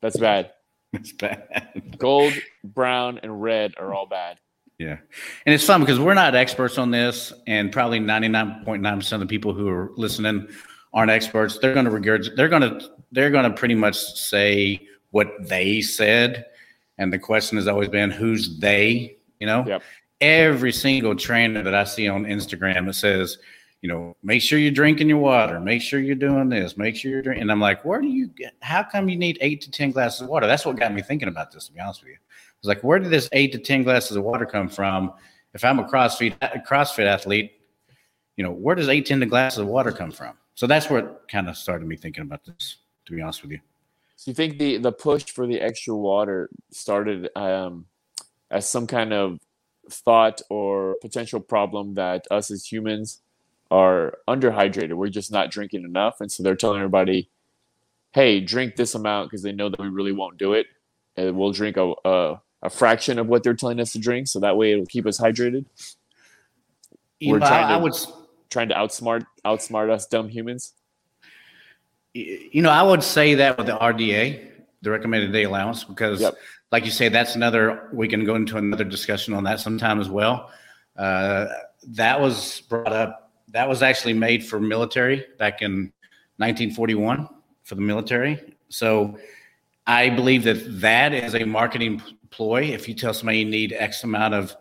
That's 0.00 0.18
bad. 0.18 0.52
That's 0.92 1.12
bad. 1.12 1.94
gold, 1.98 2.34
brown, 2.62 3.18
and 3.22 3.42
red 3.42 3.74
are 3.78 3.92
all 3.92 4.06
bad. 4.06 4.38
Yeah. 4.78 4.98
And 5.46 5.54
it's 5.54 5.64
fun 5.64 5.80
because 5.80 5.98
we're 5.98 6.14
not 6.14 6.34
experts 6.34 6.78
on 6.78 6.90
this, 6.90 7.32
and 7.46 7.72
probably 7.72 8.00
99.9% 8.00 9.12
of 9.12 9.20
the 9.20 9.26
people 9.26 9.54
who 9.54 9.68
are 9.68 9.92
listening 9.96 10.48
aren't 10.94 11.10
experts. 11.10 11.58
They're 11.58 11.74
going 11.74 11.84
to 11.86 11.90
regurgitate, 11.90 12.36
they're 12.36 12.48
going 12.48 12.62
to 12.62 12.90
they're 13.12 13.30
going 13.30 13.50
to 13.50 13.56
pretty 13.56 13.74
much 13.74 13.96
say 13.96 14.88
what 15.10 15.28
they 15.40 15.80
said. 15.80 16.46
And 16.98 17.12
the 17.12 17.18
question 17.18 17.58
has 17.58 17.68
always 17.68 17.88
been, 17.88 18.10
who's 18.10 18.58
they? 18.58 19.16
You 19.40 19.46
know, 19.46 19.64
yep. 19.66 19.82
every 20.20 20.72
single 20.72 21.14
trainer 21.14 21.62
that 21.62 21.74
I 21.74 21.84
see 21.84 22.08
on 22.08 22.24
Instagram, 22.24 22.86
that 22.86 22.94
says, 22.94 23.38
you 23.82 23.88
know, 23.88 24.16
make 24.22 24.40
sure 24.40 24.58
you're 24.58 24.72
drinking 24.72 25.08
your 25.10 25.18
water, 25.18 25.60
make 25.60 25.82
sure 25.82 26.00
you're 26.00 26.14
doing 26.14 26.48
this, 26.48 26.78
make 26.78 26.96
sure 26.96 27.10
you're 27.10 27.20
drinking. 27.20 27.42
And 27.42 27.52
I'm 27.52 27.60
like, 27.60 27.84
where 27.84 28.00
do 28.00 28.08
you 28.08 28.28
get, 28.28 28.54
how 28.62 28.82
come 28.82 29.08
you 29.10 29.16
need 29.16 29.36
eight 29.42 29.60
to 29.60 29.70
10 29.70 29.90
glasses 29.90 30.22
of 30.22 30.28
water? 30.28 30.46
That's 30.46 30.64
what 30.64 30.76
got 30.76 30.94
me 30.94 31.02
thinking 31.02 31.28
about 31.28 31.52
this, 31.52 31.66
to 31.66 31.72
be 31.72 31.80
honest 31.80 32.00
with 32.00 32.12
you. 32.12 32.16
I 32.16 32.56
was 32.62 32.68
like, 32.68 32.82
where 32.82 32.98
did 32.98 33.10
this 33.10 33.28
eight 33.32 33.52
to 33.52 33.58
10 33.58 33.82
glasses 33.82 34.16
of 34.16 34.24
water 34.24 34.46
come 34.46 34.70
from? 34.70 35.12
If 35.52 35.64
I'm 35.64 35.78
a 35.80 35.84
CrossFit, 35.84 36.66
CrossFit 36.66 37.04
athlete, 37.04 37.52
you 38.36 38.42
know, 38.42 38.52
where 38.52 38.74
does 38.74 38.88
eight, 38.88 39.04
to 39.06 39.18
10 39.18 39.28
glasses 39.28 39.58
of 39.58 39.66
water 39.66 39.92
come 39.92 40.10
from? 40.10 40.34
So 40.54 40.66
that's 40.66 40.88
what 40.88 41.28
kind 41.28 41.48
of 41.48 41.56
started 41.56 41.86
me 41.86 41.96
thinking 41.96 42.22
about 42.22 42.44
this 42.44 42.76
to 43.06 43.12
be 43.12 43.20
honest 43.20 43.42
with 43.42 43.52
you. 43.52 43.60
So 44.16 44.30
you 44.30 44.34
think 44.34 44.58
the 44.58 44.78
the 44.78 44.92
push 44.92 45.24
for 45.24 45.46
the 45.46 45.60
extra 45.60 45.94
water 45.94 46.48
started 46.70 47.28
um, 47.36 47.86
as 48.50 48.68
some 48.68 48.86
kind 48.86 49.12
of 49.12 49.40
thought 49.90 50.40
or 50.48 50.96
potential 51.02 51.40
problem 51.40 51.94
that 51.94 52.26
us 52.30 52.50
as 52.50 52.64
humans 52.64 53.20
are 53.70 54.18
underhydrated. 54.28 54.94
We're 54.94 55.08
just 55.08 55.32
not 55.32 55.50
drinking 55.50 55.84
enough, 55.84 56.20
and 56.20 56.30
so 56.30 56.42
they're 56.42 56.54
telling 56.56 56.78
everybody, 56.78 57.28
"Hey, 58.12 58.40
drink 58.40 58.76
this 58.76 58.94
amount," 58.94 59.30
because 59.30 59.42
they 59.42 59.52
know 59.52 59.68
that 59.68 59.80
we 59.80 59.88
really 59.88 60.12
won't 60.12 60.38
do 60.38 60.52
it, 60.52 60.66
and 61.16 61.36
we'll 61.36 61.52
drink 61.52 61.76
a, 61.76 61.92
a, 62.04 62.40
a 62.62 62.70
fraction 62.70 63.18
of 63.18 63.26
what 63.26 63.42
they're 63.42 63.54
telling 63.54 63.80
us 63.80 63.92
to 63.92 63.98
drink, 63.98 64.28
so 64.28 64.40
that 64.40 64.56
way 64.56 64.72
it'll 64.72 64.86
keep 64.86 65.06
us 65.06 65.18
hydrated. 65.18 65.66
To, 67.68 67.74
I 67.74 67.76
would 67.76 67.94
trying 68.54 68.70
to 68.70 68.74
outsmart 68.74 69.26
outsmart 69.44 69.90
us 69.90 70.06
dumb 70.06 70.28
humans 70.28 70.72
you 72.14 72.62
know, 72.62 72.70
I 72.70 72.82
would 72.82 73.02
say 73.02 73.34
that 73.34 73.58
with 73.58 73.66
the 73.66 73.76
RDA, 73.76 74.50
the 74.82 74.90
recommended 74.90 75.32
day 75.32 75.42
allowance, 75.42 75.82
because 75.82 76.20
yep. 76.20 76.34
like 76.70 76.84
you 76.84 76.90
say, 76.90 77.08
that's 77.08 77.34
another, 77.34 77.90
we 77.92 78.06
can 78.06 78.24
go 78.24 78.36
into 78.36 78.56
another 78.56 78.84
discussion 78.84 79.34
on 79.34 79.44
that 79.44 79.60
sometime 79.60 80.00
as 80.00 80.08
well. 80.08 80.50
Uh, 80.96 81.46
that 81.88 82.20
was 82.20 82.60
brought 82.62 82.92
up. 82.92 83.32
That 83.48 83.68
was 83.68 83.82
actually 83.82 84.14
made 84.14 84.44
for 84.44 84.60
military 84.60 85.26
back 85.38 85.60
in 85.60 85.92
1941 86.36 87.28
for 87.64 87.74
the 87.74 87.80
military. 87.80 88.54
So 88.68 89.18
I 89.86 90.08
believe 90.10 90.44
that 90.44 90.80
that 90.80 91.12
is 91.12 91.34
a 91.34 91.44
marketing 91.44 92.00
ploy. 92.30 92.62
If 92.62 92.88
you 92.88 92.94
tell 92.94 93.12
somebody 93.12 93.40
you 93.40 93.44
need 93.44 93.72
X 93.72 94.04
amount 94.04 94.34
of 94.34 94.56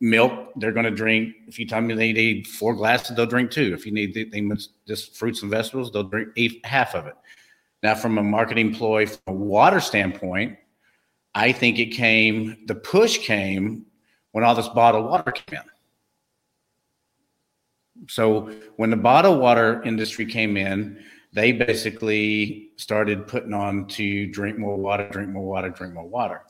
milk, 0.00 0.52
they're 0.56 0.72
going 0.72 0.84
to 0.84 0.90
drink. 0.90 1.34
If 1.46 1.58
you 1.58 1.66
tell 1.66 1.80
me 1.80 1.94
they 1.94 2.12
need 2.12 2.46
four 2.46 2.74
glasses, 2.74 3.16
they'll 3.16 3.26
drink 3.26 3.50
two. 3.50 3.74
If 3.74 3.84
you 3.84 3.92
need 3.92 4.14
things 4.30 4.70
just 4.86 5.16
fruits 5.16 5.42
and 5.42 5.50
vegetables, 5.50 5.92
they'll 5.92 6.04
drink 6.04 6.28
eight, 6.36 6.64
half 6.64 6.94
of 6.94 7.06
it. 7.06 7.14
Now, 7.82 7.94
from 7.94 8.18
a 8.18 8.22
marketing 8.22 8.74
ploy, 8.74 9.06
from 9.06 9.20
a 9.26 9.32
water 9.32 9.80
standpoint, 9.80 10.58
I 11.34 11.52
think 11.52 11.78
it 11.78 11.86
came. 11.86 12.64
The 12.66 12.74
push 12.74 13.18
came 13.18 13.86
when 14.32 14.44
all 14.44 14.54
this 14.54 14.68
bottled 14.68 15.06
water 15.06 15.32
came 15.32 15.58
in. 15.58 15.64
So 18.08 18.50
when 18.76 18.90
the 18.90 18.96
bottled 18.96 19.40
water 19.40 19.82
industry 19.82 20.24
came 20.24 20.56
in, 20.56 21.02
they 21.32 21.52
basically 21.52 22.70
started 22.76 23.28
putting 23.28 23.54
on 23.54 23.86
to 23.88 24.26
drink 24.26 24.58
more 24.58 24.76
water, 24.76 25.08
drink 25.10 25.30
more 25.30 25.46
water, 25.46 25.68
drink 25.68 25.94
more 25.94 26.06
water. 26.06 26.42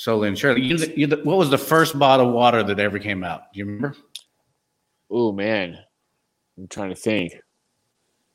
So 0.00 0.16
Lynn 0.16 0.34
Shirley, 0.34 0.62
you, 0.62 0.78
you, 0.96 1.08
what 1.24 1.36
was 1.36 1.50
the 1.50 1.58
first 1.58 1.98
bottle 1.98 2.28
of 2.28 2.32
water 2.32 2.62
that 2.62 2.80
ever 2.80 2.98
came 2.98 3.22
out? 3.22 3.52
Do 3.52 3.58
you 3.58 3.66
remember? 3.66 3.94
Oh 5.10 5.30
man, 5.30 5.76
I'm 6.56 6.68
trying 6.68 6.88
to 6.88 6.94
think. 6.94 7.34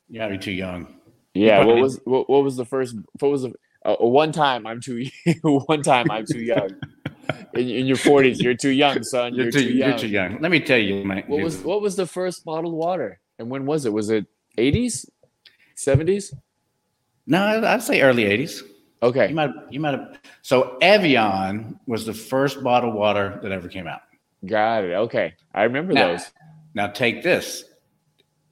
Yeah, 0.08 0.28
you're 0.28 0.38
too 0.38 0.52
young. 0.52 1.00
Yeah, 1.34 1.66
what 1.66 1.78
was 1.78 2.00
what, 2.06 2.30
what 2.30 2.44
was 2.44 2.56
the 2.56 2.66
first? 2.66 2.96
What 3.20 3.32
was 3.32 3.42
the 3.42 3.54
uh, 3.84 3.96
one 3.96 4.32
time? 4.32 4.68
I'm 4.68 4.80
too 4.80 5.08
one 5.42 5.82
time 5.82 6.12
I'm 6.12 6.28
too 6.28 6.44
young. 6.44 6.70
In, 7.56 7.70
in, 7.70 7.86
your 7.88 7.98
40s, 7.98 8.40
you're 8.40 8.54
too 8.54 8.70
young, 8.70 9.02
son. 9.02 9.34
You're, 9.34 9.46
you're 9.46 9.52
too, 9.52 9.64
too, 9.64 9.74
young. 9.74 9.90
You're 9.90 9.98
too 9.98 10.08
young. 10.08 10.42
Let 10.42 10.52
me 10.52 10.60
tell 10.60 10.78
you, 10.78 11.04
man. 11.04 11.24
What 11.26 11.42
was 11.42 11.58
what 11.64 11.82
was 11.82 11.96
the 11.96 12.06
first 12.06 12.46
bottled 12.46 12.76
water, 12.76 13.20
and 13.40 13.50
when 13.50 13.66
was 13.66 13.86
it? 13.86 13.94
Was 13.94 14.12
it 14.12 14.28
80s, 14.60 15.10
70s? 15.76 16.36
No, 17.26 17.66
I'd 17.66 17.82
say 17.82 18.02
early 18.02 18.26
80s. 18.26 18.62
Okay. 19.06 19.30
You 19.30 19.36
might 19.36 19.52
you 19.70 19.80
might 19.80 19.94
have 19.94 20.20
so 20.42 20.78
Evian 20.82 21.80
was 21.86 22.06
the 22.06 22.14
first 22.14 22.64
bottled 22.64 22.96
water 22.96 23.40
that 23.44 23.52
ever 23.52 23.68
came 23.68 23.88
out. 23.88 24.02
Got 24.46 24.84
it. 24.86 24.94
Okay. 24.94 25.36
I 25.54 25.64
remember 25.64 25.94
now, 25.94 26.08
those. 26.08 26.32
Now 26.74 26.88
take 26.88 27.22
this. 27.22 27.66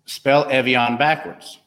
Spell 0.05 0.45
Evian 0.49 0.97
backwards. 0.97 1.59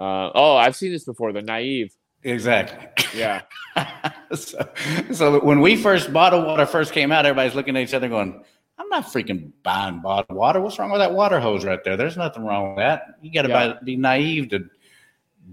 Uh, 0.00 0.30
oh, 0.34 0.56
I've 0.56 0.74
seen 0.74 0.90
this 0.90 1.04
before. 1.04 1.32
The 1.32 1.42
naive. 1.42 1.94
Exactly. 2.24 3.06
Yeah. 3.18 3.42
so, 4.34 4.68
so 5.12 5.44
when 5.44 5.60
we 5.60 5.76
first 5.76 6.12
bottled 6.12 6.46
water 6.46 6.66
first 6.66 6.92
came 6.92 7.12
out, 7.12 7.26
everybody's 7.26 7.54
looking 7.54 7.76
at 7.76 7.82
each 7.82 7.94
other 7.94 8.08
going, 8.08 8.42
I'm 8.76 8.88
not 8.88 9.04
freaking 9.04 9.52
buying 9.62 10.00
bottled 10.00 10.36
water. 10.36 10.60
What's 10.60 10.78
wrong 10.78 10.90
with 10.90 11.00
that 11.00 11.12
water 11.12 11.38
hose 11.38 11.64
right 11.64 11.82
there? 11.84 11.96
There's 11.96 12.16
nothing 12.16 12.44
wrong 12.44 12.70
with 12.70 12.78
that. 12.78 13.18
You 13.22 13.32
got 13.32 13.42
to 13.42 13.48
yeah. 13.48 13.74
be 13.84 13.96
naive 13.96 14.50
to 14.50 14.68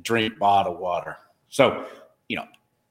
drink 0.02 0.40
bottled 0.40 0.80
water. 0.80 1.18
So, 1.56 1.86
you 2.28 2.36
know, 2.36 2.44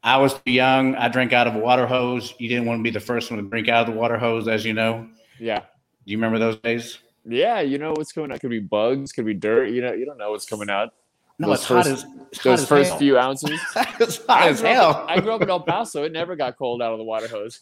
I 0.03 0.17
was 0.17 0.33
too 0.33 0.51
young. 0.51 0.95
I 0.95 1.09
drank 1.09 1.35
out 1.35 1.47
of 1.47 1.55
a 1.55 1.59
water 1.59 1.87
hose. 1.87 2.33
You 2.39 2.49
didn't 2.49 2.65
want 2.65 2.79
to 2.79 2.83
be 2.83 2.89
the 2.89 2.99
first 2.99 3.31
one 3.31 3.39
to 3.39 3.47
drink 3.47 3.69
out 3.69 3.87
of 3.87 3.93
the 3.93 4.01
water 4.01 4.17
hose, 4.17 4.49
as 4.49 4.65
you 4.65 4.73
know. 4.73 5.07
Yeah. 5.39 5.59
Do 5.59 5.67
you 6.07 6.17
remember 6.17 6.39
those 6.39 6.57
days? 6.57 6.99
Yeah, 7.27 7.61
you 7.61 7.77
know 7.77 7.91
what's 7.91 8.11
coming 8.11 8.33
out. 8.33 8.41
Could 8.41 8.49
be 8.49 8.61
bugs, 8.61 9.13
could 9.13 9.27
be 9.27 9.35
dirt. 9.35 9.69
You 9.69 9.83
know, 9.83 9.93
you 9.93 10.07
don't 10.07 10.17
know 10.17 10.31
what's 10.31 10.47
coming 10.47 10.71
out. 10.71 10.95
No, 11.39 11.49
those 11.49 11.59
it's 11.59 11.67
first, 11.67 11.89
hot 11.89 11.93
as, 11.93 12.07
it's 12.33 12.43
those 12.43 12.67
first 12.67 12.89
hell. 12.89 12.99
few 12.99 13.19
ounces. 13.19 13.61
it's 14.01 14.25
hot 14.25 14.49
as 14.49 14.63
hell. 14.63 14.93
Up, 14.93 15.11
I 15.11 15.21
grew 15.21 15.33
up 15.33 15.43
in 15.43 15.51
El 15.51 15.61
Paso. 15.61 16.05
It 16.05 16.13
never 16.13 16.35
got 16.35 16.57
cold 16.57 16.81
out 16.81 16.93
of 16.93 16.99
the 16.99 17.05
water 17.05 17.29
hose. 17.29 17.61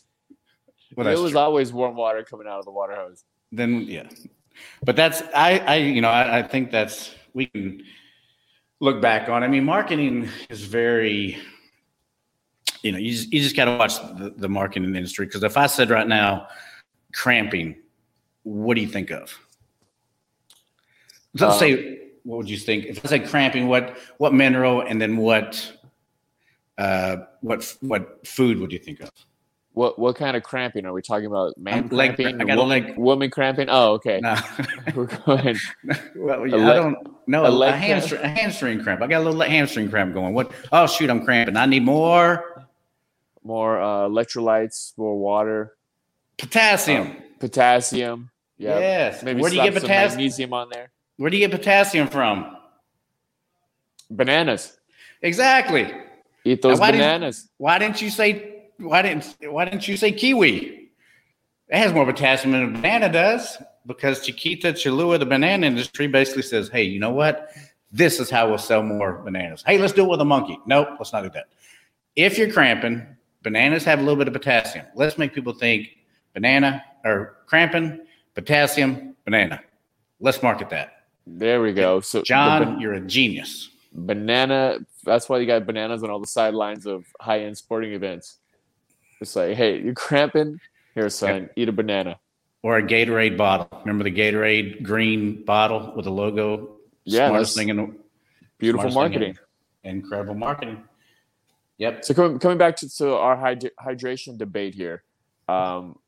Well, 0.94 1.08
it 1.08 1.18
was 1.18 1.32
true. 1.32 1.40
always 1.40 1.72
warm 1.72 1.96
water 1.96 2.22
coming 2.22 2.46
out 2.46 2.60
of 2.60 2.64
the 2.64 2.70
water 2.70 2.94
hose. 2.94 3.24
Then 3.50 3.80
yeah, 3.88 4.08
but 4.84 4.94
that's 4.94 5.20
I 5.34 5.58
I 5.58 5.76
you 5.78 6.00
know 6.00 6.10
I, 6.10 6.38
I 6.38 6.42
think 6.44 6.70
that's 6.70 7.12
we 7.34 7.46
can 7.46 7.82
look 8.82 9.00
back 9.00 9.28
on. 9.28 9.44
I 9.44 9.48
mean, 9.48 9.64
marketing 9.64 10.28
is 10.50 10.64
very, 10.64 11.38
you 12.82 12.90
know, 12.90 12.98
you 12.98 13.12
just, 13.12 13.32
you 13.32 13.40
just 13.40 13.54
got 13.54 13.66
to 13.66 13.76
watch 13.76 13.96
the, 14.18 14.34
the 14.36 14.48
marketing 14.48 14.94
industry. 14.96 15.24
Because 15.24 15.44
if 15.44 15.56
I 15.56 15.66
said 15.66 15.88
right 15.88 16.06
now, 16.06 16.48
cramping, 17.14 17.76
what 18.42 18.74
do 18.74 18.80
you 18.80 18.88
think 18.88 19.12
of? 19.12 19.32
Let's 21.34 21.54
um, 21.54 21.60
say, 21.60 21.98
what 22.24 22.38
would 22.38 22.50
you 22.50 22.58
think 22.58 22.86
if 22.86 23.04
I 23.04 23.08
said 23.08 23.28
cramping? 23.28 23.68
What 23.68 23.96
what 24.18 24.34
mineral 24.34 24.82
and 24.82 25.00
then 25.00 25.16
what 25.16 25.72
uh, 26.76 27.18
what 27.40 27.76
what 27.80 28.26
food 28.26 28.58
would 28.58 28.72
you 28.72 28.78
think 28.78 29.00
of? 29.00 29.10
What 29.74 29.98
what 29.98 30.16
kind 30.16 30.36
of 30.36 30.42
cramping 30.42 30.84
are 30.84 30.92
we 30.92 31.00
talking 31.00 31.26
about? 31.26 31.56
Man 31.56 31.88
cramping, 31.88 32.38
woman, 32.38 32.68
leg. 32.68 32.98
woman 32.98 33.30
cramping. 33.30 33.68
Oh, 33.70 33.92
okay. 33.92 34.20
No. 34.20 34.36
We're 34.94 35.06
going. 35.06 35.56
well, 36.14 36.46
yeah, 36.46 36.70
I 36.70 36.74
don't 36.74 36.96
know. 37.26 37.46
A, 37.46 37.68
a, 37.68 37.72
hamstring, 37.72 38.20
a 38.20 38.28
hamstring 38.28 38.82
cramp. 38.82 39.00
I 39.00 39.06
got 39.06 39.22
a 39.22 39.24
little 39.24 39.40
hamstring 39.40 39.88
cramp 39.88 40.12
going. 40.12 40.34
What? 40.34 40.52
Oh 40.72 40.86
shoot, 40.86 41.08
I'm 41.08 41.24
cramping. 41.24 41.56
I 41.56 41.64
need 41.64 41.84
more. 41.84 42.66
More 43.42 43.80
uh, 43.80 44.08
electrolytes, 44.08 44.96
more 44.98 45.18
water, 45.18 45.74
potassium. 46.36 47.08
Um, 47.08 47.16
potassium. 47.40 48.30
Yep. 48.58 48.80
Yes. 48.80 49.22
Maybe 49.22 49.40
Where 49.40 49.50
do 49.50 49.56
you 49.56 49.62
get 49.62 49.74
potassium? 49.74 50.18
Magnesium 50.18 50.52
on 50.52 50.68
there. 50.70 50.92
Where 51.16 51.30
do 51.30 51.36
you 51.36 51.48
get 51.48 51.58
potassium 51.58 52.08
from? 52.08 52.56
Bananas. 54.10 54.76
Exactly. 55.22 55.92
Eat 56.44 56.60
those 56.62 56.78
why 56.78 56.90
bananas. 56.90 57.42
Didn't, 57.42 57.50
why 57.56 57.78
didn't 57.78 58.02
you 58.02 58.10
say 58.10 58.51
why 58.82 59.02
didn't 59.02 59.36
why 59.42 59.64
didn't 59.64 59.88
you 59.88 59.96
say 59.96 60.12
kiwi? 60.12 60.90
It 61.68 61.76
has 61.78 61.92
more 61.92 62.04
potassium 62.04 62.52
than 62.52 62.62
a 62.64 62.70
banana 62.70 63.10
does 63.10 63.56
because 63.86 64.24
Chiquita 64.24 64.72
Cholula, 64.74 65.18
the 65.18 65.26
banana 65.26 65.66
industry, 65.66 66.06
basically 66.06 66.42
says, 66.42 66.68
"Hey, 66.68 66.82
you 66.82 66.98
know 66.98 67.12
what? 67.12 67.50
This 67.90 68.20
is 68.20 68.30
how 68.30 68.48
we'll 68.48 68.58
sell 68.58 68.82
more 68.82 69.20
bananas. 69.22 69.62
Hey, 69.66 69.78
let's 69.78 69.92
do 69.92 70.04
it 70.04 70.08
with 70.08 70.20
a 70.20 70.24
monkey. 70.24 70.58
Nope, 70.66 70.88
let's 70.98 71.12
not 71.12 71.22
do 71.22 71.30
that. 71.30 71.48
If 72.16 72.38
you're 72.38 72.50
cramping, 72.50 73.06
bananas 73.42 73.84
have 73.84 73.98
a 73.98 74.02
little 74.02 74.16
bit 74.16 74.28
of 74.28 74.34
potassium. 74.34 74.86
Let's 74.94 75.18
make 75.18 75.34
people 75.34 75.52
think 75.52 75.90
banana 76.32 76.82
or 77.04 77.36
cramping, 77.46 78.00
potassium, 78.34 79.14
banana. 79.24 79.60
Let's 80.20 80.42
market 80.42 80.70
that. 80.70 81.04
There 81.26 81.60
we 81.60 81.72
go. 81.72 82.00
So, 82.00 82.22
John, 82.22 82.64
ban- 82.64 82.80
you're 82.80 82.94
a 82.94 83.00
genius. 83.00 83.70
Banana. 83.92 84.78
That's 85.04 85.28
why 85.28 85.38
you 85.38 85.46
got 85.46 85.66
bananas 85.66 86.02
on 86.02 86.10
all 86.10 86.20
the 86.20 86.26
sidelines 86.26 86.86
of 86.86 87.04
high-end 87.20 87.58
sporting 87.58 87.92
events. 87.92 88.38
It's 89.22 89.36
like, 89.36 89.56
hey, 89.56 89.80
you're 89.80 89.94
cramping. 89.94 90.60
Here, 90.94 91.08
son, 91.08 91.48
eat 91.56 91.68
a 91.68 91.72
banana. 91.72 92.18
Or 92.62 92.76
a 92.76 92.82
Gatorade 92.82 93.36
bottle. 93.36 93.68
Remember 93.80 94.04
the 94.04 94.12
Gatorade 94.12 94.82
green 94.82 95.44
bottle 95.44 95.92
with 95.96 96.04
the 96.04 96.10
logo? 96.10 96.76
Yeah, 97.04 97.28
smartest 97.28 97.56
thing 97.56 97.68
in 97.70 97.76
the 97.76 97.94
beautiful 98.58 98.90
marketing. 98.90 99.38
Incredible 99.84 100.34
marketing. 100.34 100.82
Yep. 101.78 102.04
So 102.04 102.14
coming 102.14 102.38
coming 102.38 102.58
back 102.58 102.76
to, 102.76 102.96
to 102.98 103.14
our 103.14 103.36
hyd- 103.36 103.70
hydration 103.80 104.38
debate 104.38 104.74
here, 104.74 105.02
um, 105.48 105.98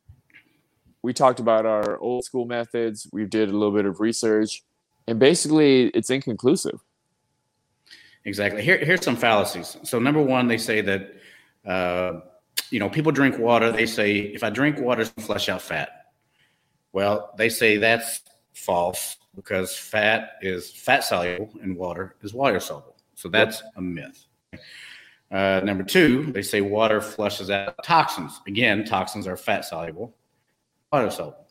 we 1.03 1.13
talked 1.13 1.41
about 1.41 1.67
our 1.67 1.99
old 1.99 2.25
school 2.25 2.45
methods. 2.45 3.09
We 3.13 3.25
did 3.25 3.49
a 3.49 3.53
little 3.53 3.75
bit 3.75 3.87
of 3.87 4.01
research, 4.01 4.63
and 5.09 5.19
basically, 5.19 5.87
it's 5.89 6.11
inconclusive. 6.11 6.81
Exactly. 8.25 8.63
Here, 8.63 8.79
here's 8.79 9.05
some 9.05 9.17
fallacies. 9.17 9.77
So 9.83 9.99
number 9.99 10.23
one, 10.23 10.47
they 10.49 10.59
say 10.59 10.81
that 10.83 11.15
uh, 11.67 12.21
you 12.71 12.79
know, 12.81 12.89
people 12.89 13.13
drink 13.13 13.39
water. 13.39 13.71
They 13.71 13.87
say, 13.87 14.19
if 14.19 14.43
I 14.43 14.51
drink 14.51 14.79
water, 14.79 15.05
flush 15.05 15.49
out 15.49 15.63
fat. 15.63 16.07
Well, 16.93 17.33
they 17.37 17.49
say 17.49 17.77
that's 17.77 18.21
false 18.53 19.17
because 19.35 19.77
fat 19.77 20.33
is 20.43 20.71
fat 20.71 21.05
soluble 21.05 21.51
and 21.63 21.77
water 21.77 22.17
is 22.23 22.33
water 22.33 22.61
soluble. 22.61 22.97
So 23.15 23.29
that's 23.29 23.63
a 23.77 23.83
myth. 23.83 24.27
Uh, 25.31 25.61
number 25.65 25.83
two, 25.83 26.27
they 26.33 26.43
say 26.43 26.61
water 26.61 27.01
flushes 27.01 27.51
out 27.51 27.83
toxins. 27.85 28.41
Again, 28.47 28.85
toxins 28.85 29.27
are 29.27 29.37
fat 29.37 29.65
soluble, 29.65 30.15
water 30.93 31.11
soluble. 31.11 31.47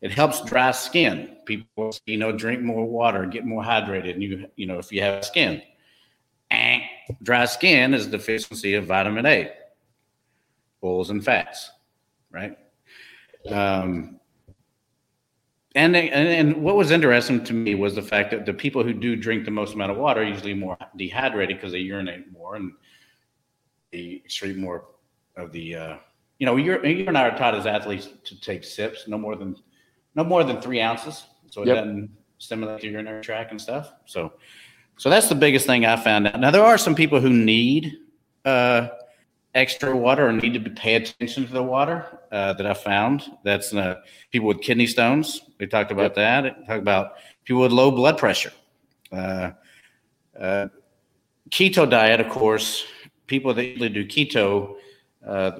It 0.00 0.12
helps 0.12 0.44
dry 0.44 0.70
skin. 0.72 1.36
People, 1.44 1.92
you 2.06 2.18
know, 2.18 2.30
drink 2.30 2.62
more 2.62 2.84
water, 2.84 3.26
get 3.26 3.44
more 3.44 3.62
hydrated. 3.62 4.14
And 4.14 4.22
you, 4.22 4.46
you 4.56 4.66
know, 4.66 4.78
if 4.78 4.92
you 4.92 5.00
have 5.00 5.24
skin, 5.24 5.62
dry 7.22 7.46
skin 7.46 7.94
is 7.94 8.06
deficiency 8.06 8.74
of 8.74 8.84
vitamin 8.84 9.26
A 9.26 9.52
oils 10.82 11.10
and 11.10 11.24
fats, 11.24 11.70
right? 12.30 12.56
Um, 13.50 14.18
and, 15.74 15.94
and 15.94 16.28
and 16.28 16.62
what 16.62 16.76
was 16.76 16.90
interesting 16.90 17.44
to 17.44 17.52
me 17.52 17.74
was 17.74 17.94
the 17.94 18.02
fact 18.02 18.30
that 18.30 18.46
the 18.46 18.54
people 18.54 18.82
who 18.82 18.92
do 18.92 19.14
drink 19.14 19.44
the 19.44 19.50
most 19.50 19.74
amount 19.74 19.92
of 19.92 19.96
water 19.96 20.22
are 20.22 20.24
usually 20.24 20.54
more 20.54 20.76
dehydrated 20.96 21.56
because 21.56 21.72
they 21.72 21.78
urinate 21.78 22.32
more 22.32 22.56
and 22.56 22.72
they 23.92 24.22
excrete 24.26 24.56
more 24.56 24.86
of 25.36 25.52
the. 25.52 25.76
Uh, 25.76 25.96
you 26.38 26.46
know, 26.46 26.56
you 26.56 26.84
you 26.84 27.06
and 27.06 27.18
I 27.18 27.28
are 27.28 27.36
taught 27.36 27.54
as 27.54 27.66
athletes 27.66 28.08
to 28.24 28.40
take 28.40 28.64
sips, 28.64 29.08
no 29.08 29.18
more 29.18 29.36
than 29.36 29.56
no 30.14 30.24
more 30.24 30.42
than 30.44 30.60
three 30.60 30.80
ounces, 30.80 31.26
so 31.50 31.62
it 31.62 31.68
yep. 31.68 31.76
doesn't 31.76 32.10
stimulate 32.38 32.82
your 32.82 32.92
urinary 32.92 33.22
tract 33.22 33.50
and 33.50 33.60
stuff. 33.60 33.92
So, 34.06 34.32
so 34.96 35.10
that's 35.10 35.28
the 35.28 35.34
biggest 35.34 35.66
thing 35.66 35.84
I 35.84 35.96
found 35.96 36.28
out. 36.28 36.40
Now 36.40 36.50
there 36.50 36.64
are 36.64 36.78
some 36.78 36.94
people 36.94 37.20
who 37.20 37.30
need 37.30 37.98
uh, 38.44 38.88
extra 39.58 39.94
water 39.96 40.28
or 40.28 40.32
need 40.32 40.54
to 40.54 40.70
pay 40.70 40.94
attention 40.94 41.46
to 41.46 41.52
the 41.52 41.62
water 41.62 42.20
uh, 42.32 42.52
that 42.54 42.66
I 42.66 42.74
found. 42.74 43.24
That's 43.42 43.74
uh, 43.74 43.96
people 44.30 44.48
with 44.48 44.60
kidney 44.60 44.86
stones. 44.86 45.42
We 45.58 45.66
talked 45.66 45.90
about 45.90 46.14
that. 46.14 46.66
Talk 46.66 46.78
about 46.78 47.14
people 47.44 47.62
with 47.62 47.72
low 47.72 47.90
blood 47.90 48.16
pressure. 48.18 48.52
Uh, 49.12 49.50
uh, 50.38 50.68
keto 51.50 51.88
diet, 51.88 52.20
of 52.20 52.28
course, 52.28 52.84
people 53.26 53.52
that 53.54 53.78
do 53.78 54.04
keto 54.06 54.76
uh, 55.26 55.52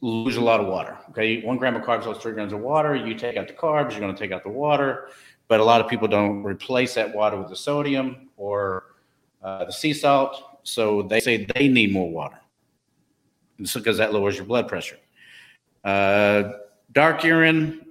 lose 0.00 0.36
a 0.36 0.40
lot 0.40 0.60
of 0.60 0.66
water. 0.66 0.96
Okay, 1.10 1.42
one 1.42 1.58
gram 1.58 1.76
of 1.76 1.82
carbs 1.82 2.06
lost 2.06 2.22
three 2.22 2.32
grams 2.32 2.52
of 2.52 2.60
water. 2.60 2.96
You 2.96 3.14
take 3.14 3.36
out 3.36 3.48
the 3.48 3.54
carbs, 3.54 3.90
you're 3.90 4.00
going 4.00 4.14
to 4.14 4.18
take 4.18 4.32
out 4.32 4.42
the 4.42 4.50
water. 4.50 5.08
But 5.48 5.60
a 5.60 5.64
lot 5.64 5.80
of 5.80 5.88
people 5.88 6.08
don't 6.08 6.42
replace 6.42 6.94
that 6.94 7.14
water 7.14 7.36
with 7.36 7.48
the 7.48 7.56
sodium 7.56 8.30
or 8.36 8.94
uh, 9.42 9.64
the 9.64 9.72
sea 9.72 9.92
salt. 9.92 10.60
So 10.64 11.02
they 11.02 11.20
say 11.20 11.46
they 11.54 11.68
need 11.68 11.92
more 11.92 12.10
water 12.10 12.40
because 13.58 13.98
that 13.98 14.12
lowers 14.12 14.36
your 14.36 14.44
blood 14.44 14.68
pressure. 14.68 14.98
Uh, 15.84 16.52
dark 16.92 17.24
urine 17.24 17.86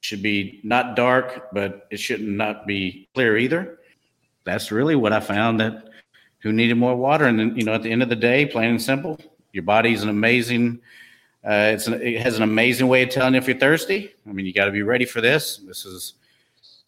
should 0.00 0.22
be 0.22 0.60
not 0.62 0.96
dark, 0.96 1.48
but 1.52 1.86
it 1.90 1.98
should 1.98 2.22
not 2.22 2.66
be 2.66 3.08
clear 3.14 3.36
either. 3.36 3.78
That's 4.44 4.72
really 4.72 4.96
what 4.96 5.12
I 5.12 5.20
found 5.20 5.60
that 5.60 5.90
who 6.38 6.52
needed 6.52 6.76
more 6.76 6.96
water. 6.96 7.26
And 7.26 7.38
then, 7.38 7.56
you 7.56 7.64
know, 7.64 7.74
at 7.74 7.82
the 7.82 7.90
end 7.90 8.02
of 8.02 8.08
the 8.08 8.16
day, 8.16 8.46
plain 8.46 8.70
and 8.70 8.82
simple, 8.82 9.20
your 9.52 9.62
body's 9.62 10.02
an 10.02 10.08
amazing. 10.08 10.80
Uh, 11.44 11.72
it's 11.74 11.86
an, 11.86 11.94
it 12.00 12.20
has 12.20 12.36
an 12.36 12.42
amazing 12.42 12.88
way 12.88 13.02
of 13.02 13.10
telling 13.10 13.34
if 13.34 13.46
you're 13.46 13.58
thirsty. 13.58 14.14
I 14.26 14.32
mean, 14.32 14.46
you 14.46 14.52
got 14.52 14.64
to 14.66 14.70
be 14.70 14.82
ready 14.82 15.04
for 15.04 15.20
this. 15.20 15.58
This 15.58 15.84
is 15.84 16.14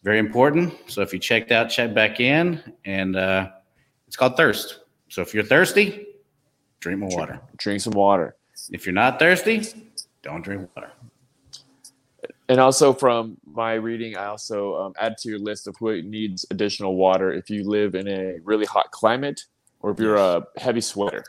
very 0.03 0.19
important. 0.19 0.73
So 0.87 1.01
if 1.01 1.13
you 1.13 1.19
checked 1.19 1.51
out, 1.51 1.69
check 1.69 1.93
back 1.93 2.19
in, 2.19 2.61
and 2.85 3.15
uh, 3.15 3.49
it's 4.07 4.15
called 4.15 4.35
thirst. 4.35 4.79
So 5.09 5.21
if 5.21 5.33
you're 5.33 5.43
thirsty, 5.43 6.07
drink 6.83 6.99
more 6.99 7.09
water. 7.09 7.39
Drink 7.57 7.81
some 7.81 7.93
water. 7.93 8.35
If 8.71 8.85
you're 8.85 8.93
not 8.93 9.17
thirsty, 9.17 9.63
don't 10.21 10.43
drink 10.43 10.69
water. 10.75 10.91
And 12.49 12.59
also 12.59 12.93
from 12.93 13.37
my 13.45 13.73
reading, 13.73 14.17
I 14.17 14.25
also 14.25 14.75
um, 14.75 14.93
add 14.99 15.17
to 15.19 15.29
your 15.29 15.39
list 15.39 15.67
of 15.67 15.75
who 15.79 16.01
needs 16.01 16.45
additional 16.51 16.95
water 16.95 17.33
if 17.33 17.49
you 17.49 17.63
live 17.63 17.95
in 17.95 18.07
a 18.07 18.39
really 18.43 18.65
hot 18.65 18.91
climate 18.91 19.45
or 19.79 19.91
if 19.91 19.99
you're 19.99 20.17
a 20.17 20.45
heavy 20.57 20.81
sweater. 20.81 21.23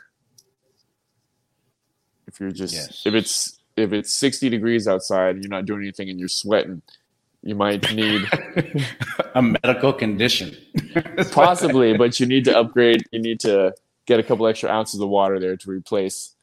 If 2.27 2.39
you're 2.39 2.51
just 2.51 2.73
yes. 2.73 3.03
if 3.05 3.13
it's 3.13 3.59
if 3.77 3.93
it's 3.93 4.13
60 4.13 4.49
degrees 4.49 4.87
outside 4.87 5.35
and 5.35 5.43
you're 5.43 5.49
not 5.49 5.65
doing 5.65 5.81
anything 5.81 6.09
and 6.09 6.19
you're 6.19 6.27
sweating, 6.27 6.81
you 7.43 7.55
might 7.55 7.93
need 7.95 8.21
a 9.35 9.41
medical 9.41 9.93
condition. 9.93 10.55
Possibly, 11.31 11.95
but 11.95 12.19
you 12.19 12.25
need 12.25 12.43
to 12.45 12.57
upgrade. 12.57 13.05
You 13.11 13.21
need 13.21 13.39
to 13.41 13.73
get 14.05 14.19
a 14.19 14.23
couple 14.23 14.47
extra 14.47 14.69
ounces 14.69 14.99
of 14.99 15.09
water 15.09 15.39
there 15.39 15.57
to 15.57 15.69
replace 15.69 16.35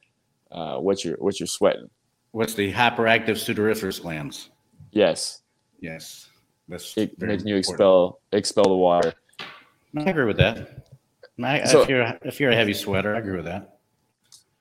uh, 0.51 0.77
what 0.77 1.03
you're 1.03 1.17
what 1.17 1.39
you're 1.39 1.47
sweating. 1.47 1.89
What's 2.31 2.53
the 2.53 2.71
hyperactive 2.71 3.37
sudoriferous 3.37 4.01
glands? 4.01 4.49
Yes. 4.91 5.41
Yes. 5.79 6.29
That's 6.67 6.97
it, 6.97 7.19
making 7.21 7.47
you 7.47 7.57
expel 7.57 8.19
expel 8.31 8.65
the 8.65 8.75
water. 8.75 9.13
I 9.39 10.09
agree 10.09 10.25
with 10.25 10.37
that. 10.37 10.87
I, 11.43 11.65
so, 11.65 11.81
if 11.81 11.89
you're 11.89 12.17
if 12.23 12.39
you're 12.39 12.51
a 12.51 12.55
heavy 12.55 12.73
sweater, 12.73 13.15
I 13.15 13.19
agree 13.19 13.35
with 13.35 13.45
that. 13.45 13.77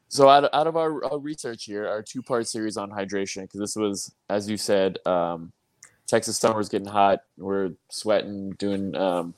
So 0.09 0.29
out 0.29 0.45
of, 0.45 0.51
out 0.53 0.67
of 0.67 0.77
our, 0.77 1.03
our 1.07 1.19
research 1.19 1.65
here, 1.65 1.89
our 1.89 2.03
two 2.03 2.21
part 2.21 2.47
series 2.47 2.77
on 2.77 2.91
hydration, 2.91 3.43
because 3.43 3.61
this 3.61 3.77
was, 3.77 4.15
as 4.29 4.47
you 4.47 4.59
said, 4.59 4.99
um, 5.07 5.51
Texas 6.07 6.39
summer's 6.39 6.69
getting 6.69 6.87
hot. 6.87 7.21
We're 7.39 7.71
sweating, 7.91 8.51
doing 8.59 8.95
um, 8.95 9.33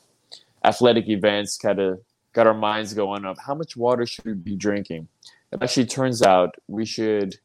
athletic 0.65 1.09
events, 1.09 1.57
kind 1.59 1.79
of 1.79 2.01
got 2.35 2.47
our 2.47 2.55
minds 2.55 2.93
going 2.93 3.25
of 3.25 3.39
how 3.39 3.55
much 3.55 3.77
water 3.77 4.05
should 4.05 4.27
we 4.27 4.35
be 4.35 4.57
drinking. 4.57 5.09
It 5.53 5.63
actually 5.63 5.87
turns 5.87 6.21
out 6.21 6.55
we 6.69 6.85
should, 6.85 7.37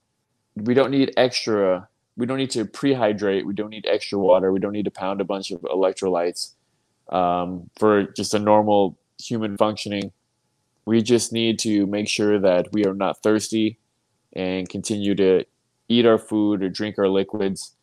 we 0.55 0.73
don't 0.73 0.91
need 0.91 1.13
extra 1.15 1.87
we 2.19 2.25
don't 2.25 2.37
need 2.37 2.51
to 2.51 2.65
prehydrate. 2.65 3.45
We 3.45 3.53
don't 3.53 3.69
need 3.69 3.85
extra 3.87 4.19
water. 4.19 4.51
We 4.51 4.59
don't 4.59 4.73
need 4.73 4.83
to 4.83 4.91
pound 4.91 5.21
a 5.21 5.23
bunch 5.23 5.51
of 5.51 5.61
electrolytes 5.61 6.51
um, 7.13 7.69
for 7.79 8.03
just 8.03 8.33
a 8.33 8.39
normal 8.39 8.97
human 9.17 9.55
functioning. 9.55 10.11
We 10.83 11.01
just 11.01 11.31
need 11.31 11.59
to 11.59 11.87
make 11.87 12.09
sure 12.09 12.37
that 12.37 12.73
we 12.73 12.83
are 12.83 12.93
not 12.93 13.23
thirsty 13.23 13.79
and 14.33 14.67
continue 14.67 15.15
to 15.15 15.45
eat 15.87 16.05
our 16.05 16.17
food 16.17 16.61
or 16.61 16.67
drink 16.67 16.99
our 16.99 17.07
liquids. 17.07 17.73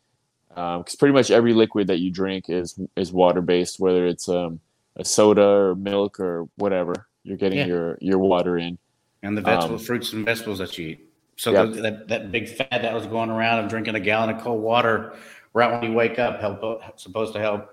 Because 0.49 0.93
um, 0.93 0.97
pretty 0.99 1.13
much 1.13 1.31
every 1.31 1.53
liquid 1.53 1.87
that 1.87 1.97
you 1.97 2.11
drink 2.11 2.45
is 2.47 2.79
is 2.95 3.11
water 3.11 3.41
based, 3.41 3.79
whether 3.79 4.05
it's 4.05 4.29
um, 4.29 4.59
a 4.97 5.05
soda 5.05 5.45
or 5.45 5.75
milk 5.75 6.19
or 6.19 6.49
whatever. 6.55 7.07
You're 7.23 7.37
getting 7.37 7.59
yeah. 7.59 7.65
your 7.65 7.97
your 8.01 8.19
water 8.19 8.57
in. 8.57 8.77
And 9.23 9.37
the 9.37 9.41
vegetable 9.41 9.75
um, 9.75 9.81
fruits 9.81 10.13
and 10.13 10.25
vegetables 10.25 10.59
that 10.59 10.77
you 10.77 10.89
eat. 10.89 11.09
So 11.37 11.51
yep. 11.51 11.73
the, 11.73 11.81
that, 11.81 12.07
that 12.07 12.31
big 12.31 12.49
fad 12.49 12.67
that 12.71 12.93
was 12.93 13.05
going 13.05 13.29
around 13.29 13.63
of 13.63 13.69
drinking 13.69 13.95
a 13.95 13.99
gallon 13.99 14.35
of 14.35 14.41
cold 14.41 14.61
water 14.61 15.13
right 15.53 15.71
when 15.71 15.91
you 15.91 15.95
wake 15.95 16.19
up 16.19 16.39
help 16.39 16.81
supposed 16.99 17.33
to 17.33 17.39
help 17.39 17.69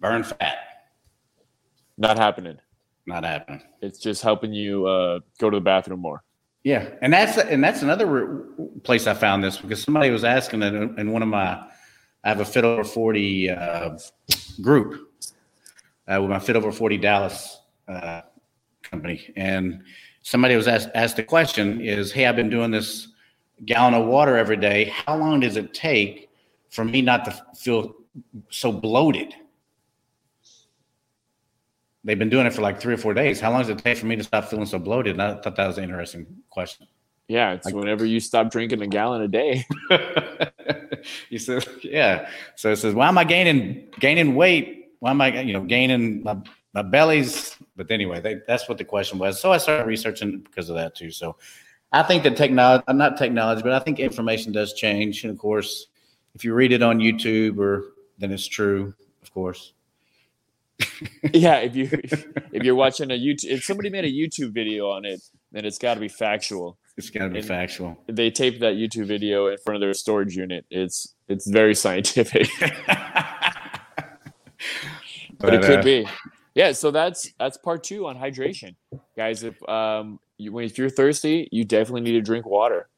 burn 0.00 0.22
fat. 0.22 0.58
Not 1.96 2.18
happening. 2.18 2.58
Not 3.06 3.24
happening. 3.24 3.62
It's 3.80 3.98
just 3.98 4.22
helping 4.22 4.52
you 4.52 4.86
uh, 4.86 5.20
go 5.38 5.50
to 5.50 5.56
the 5.56 5.60
bathroom 5.60 6.00
more. 6.00 6.22
Yeah, 6.64 6.90
and 7.00 7.12
that's 7.12 7.38
and 7.38 7.62
that's 7.62 7.82
another 7.82 8.44
place 8.82 9.06
I 9.06 9.14
found 9.14 9.42
this 9.42 9.58
because 9.58 9.82
somebody 9.82 10.10
was 10.10 10.24
asking 10.24 10.62
it 10.62 10.74
in 10.74 11.12
one 11.12 11.22
of 11.22 11.28
my. 11.28 11.64
I 12.24 12.28
have 12.28 12.40
a 12.40 12.44
fit 12.44 12.64
over 12.64 12.84
forty 12.84 13.48
uh, 13.48 13.96
group 14.60 15.07
uh, 16.12 16.20
with 16.20 16.30
my 16.30 16.38
fit 16.38 16.56
over 16.56 16.72
forty 16.72 16.96
Dallas 16.96 17.60
uh, 17.86 18.22
company, 18.82 19.32
and 19.36 19.82
somebody 20.22 20.56
was 20.56 20.68
asked, 20.68 20.90
asked 20.94 21.16
the 21.16 21.22
question 21.22 21.80
is, 21.80 22.12
hey, 22.12 22.26
I've 22.26 22.36
been 22.36 22.50
doing 22.50 22.70
this 22.70 23.08
gallon 23.64 23.94
of 23.94 24.06
water 24.06 24.36
every 24.36 24.56
day. 24.56 24.84
How 24.84 25.16
long 25.16 25.40
does 25.40 25.56
it 25.56 25.72
take 25.74 26.28
for 26.70 26.84
me 26.84 27.02
not 27.02 27.24
to 27.24 27.42
feel 27.56 27.94
so 28.50 28.72
bloated? 28.72 29.34
They've 32.04 32.18
been 32.18 32.30
doing 32.30 32.46
it 32.46 32.52
for 32.52 32.62
like 32.62 32.80
three 32.80 32.94
or 32.94 32.98
four 32.98 33.12
days. 33.12 33.40
How 33.40 33.50
long 33.50 33.60
does 33.60 33.70
it 33.70 33.78
take 33.78 33.98
for 33.98 34.06
me 34.06 34.16
to 34.16 34.24
stop 34.24 34.46
feeling 34.46 34.66
so 34.66 34.78
bloated? 34.78 35.12
And 35.12 35.22
I 35.22 35.34
thought 35.40 35.56
that 35.56 35.66
was 35.66 35.78
an 35.78 35.84
interesting 35.84 36.26
question. 36.48 36.86
Yeah, 37.26 37.52
it's 37.52 37.66
like, 37.66 37.74
whenever 37.74 38.06
you 38.06 38.20
stop 38.20 38.50
drinking 38.50 38.80
a 38.80 38.86
gallon 38.86 39.20
a 39.20 39.28
day. 39.28 39.66
you 41.28 41.38
said, 41.38 41.66
yeah. 41.82 42.28
So 42.54 42.72
it 42.72 42.76
says, 42.76 42.94
why 42.94 43.08
am 43.08 43.18
I 43.18 43.24
gaining 43.24 43.88
gaining 44.00 44.34
weight? 44.34 44.77
Why 45.00 45.10
am 45.10 45.20
I, 45.20 45.40
you 45.40 45.52
know, 45.52 45.62
gaining 45.62 46.22
my 46.22 46.36
my 46.74 46.82
belly's 46.82 47.56
but 47.76 47.90
anyway 47.90 48.20
they, 48.20 48.36
that's 48.46 48.68
what 48.68 48.78
the 48.78 48.84
question 48.84 49.18
was. 49.18 49.40
So 49.40 49.52
i 49.52 49.58
started 49.58 49.86
researching 49.86 50.40
because 50.40 50.68
of 50.68 50.76
that 50.76 50.94
too. 50.94 51.10
So 51.10 51.36
i 51.92 52.02
think 52.02 52.22
that 52.22 52.36
technology 52.36 52.84
i'm 52.88 53.00
uh, 53.00 53.08
not 53.08 53.16
technology 53.16 53.62
but 53.62 53.72
i 53.72 53.78
think 53.78 53.98
information 53.98 54.52
does 54.52 54.74
change. 54.74 55.24
And 55.24 55.32
of 55.32 55.38
course 55.38 55.86
if 56.34 56.44
you 56.44 56.54
read 56.54 56.72
it 56.72 56.82
on 56.82 56.98
youtube 56.98 57.58
or 57.58 57.92
then 58.18 58.30
it's 58.32 58.46
true 58.46 58.94
of 59.22 59.32
course. 59.32 59.72
Yeah 61.32 61.56
if 61.56 61.74
you 61.74 61.88
if 62.52 62.62
you're 62.62 62.74
watching 62.74 63.10
a 63.10 63.14
youtube 63.14 63.50
if 63.50 63.64
somebody 63.64 63.90
made 63.90 64.04
a 64.04 64.12
youtube 64.12 64.52
video 64.52 64.90
on 64.90 65.04
it 65.04 65.20
then 65.52 65.64
it's 65.64 65.78
got 65.78 65.94
to 65.94 66.00
be 66.00 66.08
factual. 66.08 66.78
It's 66.96 67.10
got 67.10 67.24
to 67.24 67.30
be 67.30 67.38
and 67.38 67.46
factual. 67.46 67.96
they 68.06 68.30
taped 68.30 68.60
that 68.60 68.74
youtube 68.74 69.06
video 69.06 69.46
in 69.48 69.56
front 69.58 69.76
of 69.76 69.80
their 69.80 69.94
storage 69.94 70.36
unit. 70.36 70.66
It's 70.70 71.14
it's 71.28 71.46
very 71.48 71.74
scientific 71.74 72.48
but, 75.38 75.50
but, 75.50 75.54
it 75.54 75.62
could 75.62 75.80
uh, 75.80 75.82
be 75.82 76.06
yeah, 76.58 76.72
so 76.72 76.90
that's 76.90 77.32
that's 77.38 77.56
part 77.56 77.84
two 77.84 78.08
on 78.08 78.16
hydration, 78.16 78.74
guys. 79.16 79.44
If 79.44 79.62
um, 79.68 80.18
you, 80.38 80.58
if 80.58 80.76
you're 80.76 80.90
thirsty, 80.90 81.48
you 81.52 81.64
definitely 81.64 82.00
need 82.00 82.14
to 82.14 82.20
drink 82.20 82.46
water. 82.46 82.88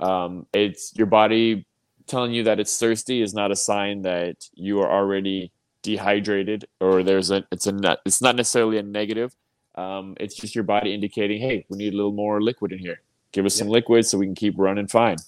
Um, 0.00 0.46
it's 0.52 0.92
your 0.96 1.06
body 1.06 1.66
telling 2.08 2.32
you 2.32 2.42
that 2.42 2.58
it's 2.58 2.76
thirsty 2.76 3.22
is 3.22 3.32
not 3.32 3.52
a 3.52 3.56
sign 3.56 4.02
that 4.02 4.48
you 4.54 4.80
are 4.80 4.90
already 4.90 5.52
dehydrated 5.82 6.66
or 6.80 7.04
there's 7.04 7.30
a 7.30 7.46
it's 7.52 7.68
a 7.68 7.98
it's 8.04 8.20
not 8.20 8.34
necessarily 8.34 8.78
a 8.78 8.82
negative. 8.82 9.36
Um, 9.76 10.16
it's 10.18 10.34
just 10.34 10.56
your 10.56 10.64
body 10.64 10.92
indicating, 10.92 11.40
hey, 11.40 11.64
we 11.68 11.78
need 11.78 11.92
a 11.92 11.96
little 11.96 12.10
more 12.10 12.42
liquid 12.42 12.72
in 12.72 12.80
here. 12.80 13.02
Give 13.30 13.46
us 13.46 13.54
yep. 13.54 13.66
some 13.66 13.68
liquid 13.68 14.04
so 14.04 14.18
we 14.18 14.26
can 14.26 14.34
keep 14.34 14.54
running 14.56 14.88
fine. 14.88 15.18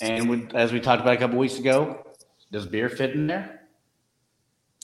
And 0.00 0.54
as 0.54 0.72
we 0.72 0.78
talked 0.78 1.02
about 1.02 1.14
a 1.14 1.16
couple 1.16 1.38
weeks 1.38 1.58
ago, 1.58 2.06
does 2.52 2.66
beer 2.66 2.88
fit 2.88 3.14
in 3.14 3.26
there? 3.26 3.55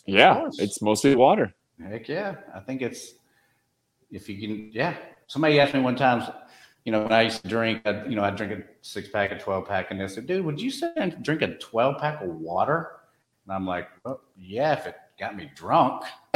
Yeah, 0.06 0.48
it's 0.58 0.82
mostly 0.82 1.14
water. 1.14 1.54
Heck 1.80 2.08
yeah. 2.08 2.36
I 2.54 2.60
think 2.60 2.82
it's, 2.82 3.14
if 4.10 4.28
you 4.28 4.38
can, 4.38 4.70
yeah. 4.72 4.96
Somebody 5.26 5.60
asked 5.60 5.74
me 5.74 5.80
one 5.80 5.96
time, 5.96 6.30
you 6.84 6.92
know, 6.92 7.02
when 7.02 7.12
I 7.12 7.22
used 7.22 7.42
to 7.42 7.48
drink, 7.48 7.82
I, 7.84 8.04
you 8.04 8.16
know, 8.16 8.24
I'd 8.24 8.36
drink 8.36 8.52
a 8.52 8.62
six 8.82 9.08
pack, 9.08 9.30
a 9.32 9.38
12 9.38 9.66
pack, 9.66 9.90
and 9.90 10.00
they 10.00 10.08
said, 10.08 10.26
dude, 10.26 10.44
would 10.44 10.60
you 10.60 10.70
say 10.70 10.92
I 10.96 11.08
drink 11.08 11.42
a 11.42 11.56
12 11.56 11.98
pack 12.00 12.22
of 12.22 12.28
water? 12.28 12.92
And 13.46 13.54
I'm 13.54 13.66
like, 13.66 13.88
well, 14.04 14.20
yeah, 14.36 14.72
if 14.72 14.86
it 14.86 14.96
got 15.18 15.36
me 15.36 15.50
drunk. 15.54 16.02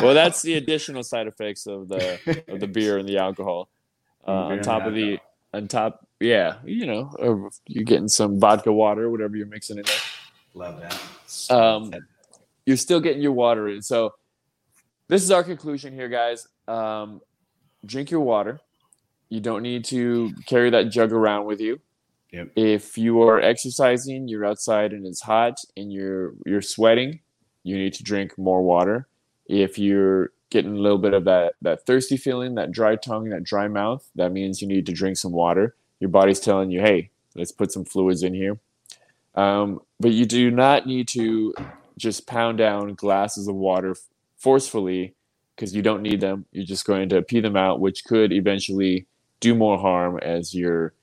well, 0.00 0.14
that's 0.14 0.42
the 0.42 0.54
additional 0.54 1.02
side 1.02 1.26
effects 1.26 1.66
of 1.66 1.88
the 1.88 2.44
of 2.48 2.60
the 2.60 2.66
beer 2.66 2.98
and 2.98 3.08
the 3.08 3.18
alcohol. 3.18 3.68
Uh, 4.24 4.30
on 4.30 4.60
top 4.60 4.86
of 4.86 4.94
the 4.94 5.18
on 5.52 5.66
top, 5.66 6.06
yeah, 6.20 6.58
you 6.64 6.86
know, 6.86 7.50
you're 7.66 7.82
getting 7.82 8.06
some 8.06 8.38
vodka 8.38 8.72
water, 8.72 9.10
whatever 9.10 9.36
you're 9.36 9.46
mixing 9.46 9.78
in 9.78 9.82
there. 9.84 9.96
Love 10.54 10.80
that. 10.80 11.50
Um, 11.52 11.92
you're 12.66 12.76
still 12.76 13.00
getting 13.00 13.22
your 13.22 13.32
water 13.32 13.68
in. 13.68 13.82
So 13.82 14.14
this 15.08 15.22
is 15.22 15.30
our 15.30 15.44
conclusion 15.44 15.92
here, 15.92 16.08
guys. 16.08 16.46
Um, 16.68 17.20
drink 17.84 18.10
your 18.10 18.20
water. 18.20 18.60
You 19.28 19.40
don't 19.40 19.62
need 19.62 19.84
to 19.86 20.32
carry 20.46 20.70
that 20.70 20.90
jug 20.90 21.12
around 21.12 21.46
with 21.46 21.60
you. 21.60 21.80
Yep. 22.32 22.52
If 22.56 22.96
you 22.96 23.22
are 23.22 23.40
exercising, 23.40 24.28
you're 24.28 24.44
outside 24.44 24.92
and 24.92 25.06
it's 25.06 25.20
hot 25.20 25.58
and 25.76 25.92
you're 25.92 26.34
you're 26.46 26.62
sweating, 26.62 27.20
you 27.62 27.76
need 27.76 27.92
to 27.94 28.02
drink 28.02 28.38
more 28.38 28.62
water. 28.62 29.06
If 29.46 29.78
you're 29.78 30.30
getting 30.50 30.76
a 30.76 30.80
little 30.80 30.98
bit 30.98 31.12
of 31.12 31.24
that 31.24 31.54
that 31.60 31.84
thirsty 31.84 32.16
feeling, 32.16 32.54
that 32.54 32.72
dry 32.72 32.96
tongue, 32.96 33.28
that 33.30 33.44
dry 33.44 33.68
mouth, 33.68 34.08
that 34.14 34.32
means 34.32 34.62
you 34.62 34.68
need 34.68 34.86
to 34.86 34.92
drink 34.92 35.18
some 35.18 35.32
water. 35.32 35.74
Your 36.00 36.10
body's 36.10 36.40
telling 36.40 36.70
you, 36.70 36.80
"Hey, 36.80 37.10
let's 37.34 37.52
put 37.52 37.70
some 37.70 37.84
fluids 37.84 38.22
in 38.22 38.32
here." 38.32 38.58
Um, 39.34 39.80
but 40.00 40.12
you 40.12 40.24
do 40.24 40.50
not 40.50 40.86
need 40.86 41.08
to 41.08 41.54
just 41.98 42.26
pound 42.26 42.58
down 42.58 42.94
glasses 42.94 43.48
of 43.48 43.54
water 43.54 43.94
forcefully 44.36 45.14
because 45.54 45.74
you 45.74 45.82
don't 45.82 46.02
need 46.02 46.20
them. 46.20 46.44
You're 46.52 46.66
just 46.66 46.86
going 46.86 47.08
to 47.10 47.22
pee 47.22 47.40
them 47.40 47.56
out, 47.56 47.80
which 47.80 48.04
could 48.04 48.32
eventually 48.32 49.06
do 49.40 49.54
more 49.54 49.78
harm 49.78 50.18
as 50.22 50.54
you're 50.54 50.94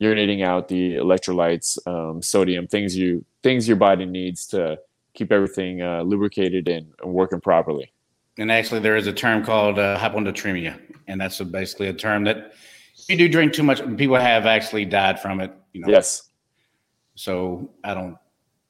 urinating 0.00 0.44
out 0.44 0.68
the 0.68 0.94
electrolytes, 0.94 1.78
um, 1.86 2.22
sodium, 2.22 2.66
things 2.66 2.96
you 2.96 3.24
things 3.42 3.68
your 3.68 3.76
body 3.76 4.04
needs 4.04 4.46
to 4.48 4.78
keep 5.14 5.32
everything 5.32 5.82
uh, 5.82 6.02
lubricated 6.02 6.68
and, 6.68 6.92
and, 7.02 7.12
working 7.12 7.40
properly. 7.40 7.92
And 8.38 8.52
actually, 8.52 8.80
there 8.80 8.96
is 8.96 9.06
a 9.06 9.12
term 9.12 9.44
called 9.44 9.78
uh, 9.78 9.98
hyponatremia, 9.98 10.80
and 11.08 11.20
that's 11.20 11.40
a, 11.40 11.44
basically 11.44 11.88
a 11.88 11.92
term 11.92 12.24
that 12.24 12.54
if 12.96 13.08
you 13.08 13.16
do 13.16 13.28
drink 13.28 13.52
too 13.52 13.64
much. 13.64 13.80
People 13.96 14.16
have 14.16 14.46
actually 14.46 14.84
died 14.84 15.20
from 15.20 15.40
it. 15.40 15.52
You 15.72 15.82
know. 15.82 15.88
Yes. 15.88 16.30
So 17.14 17.70
I 17.82 17.94
don't 17.94 18.16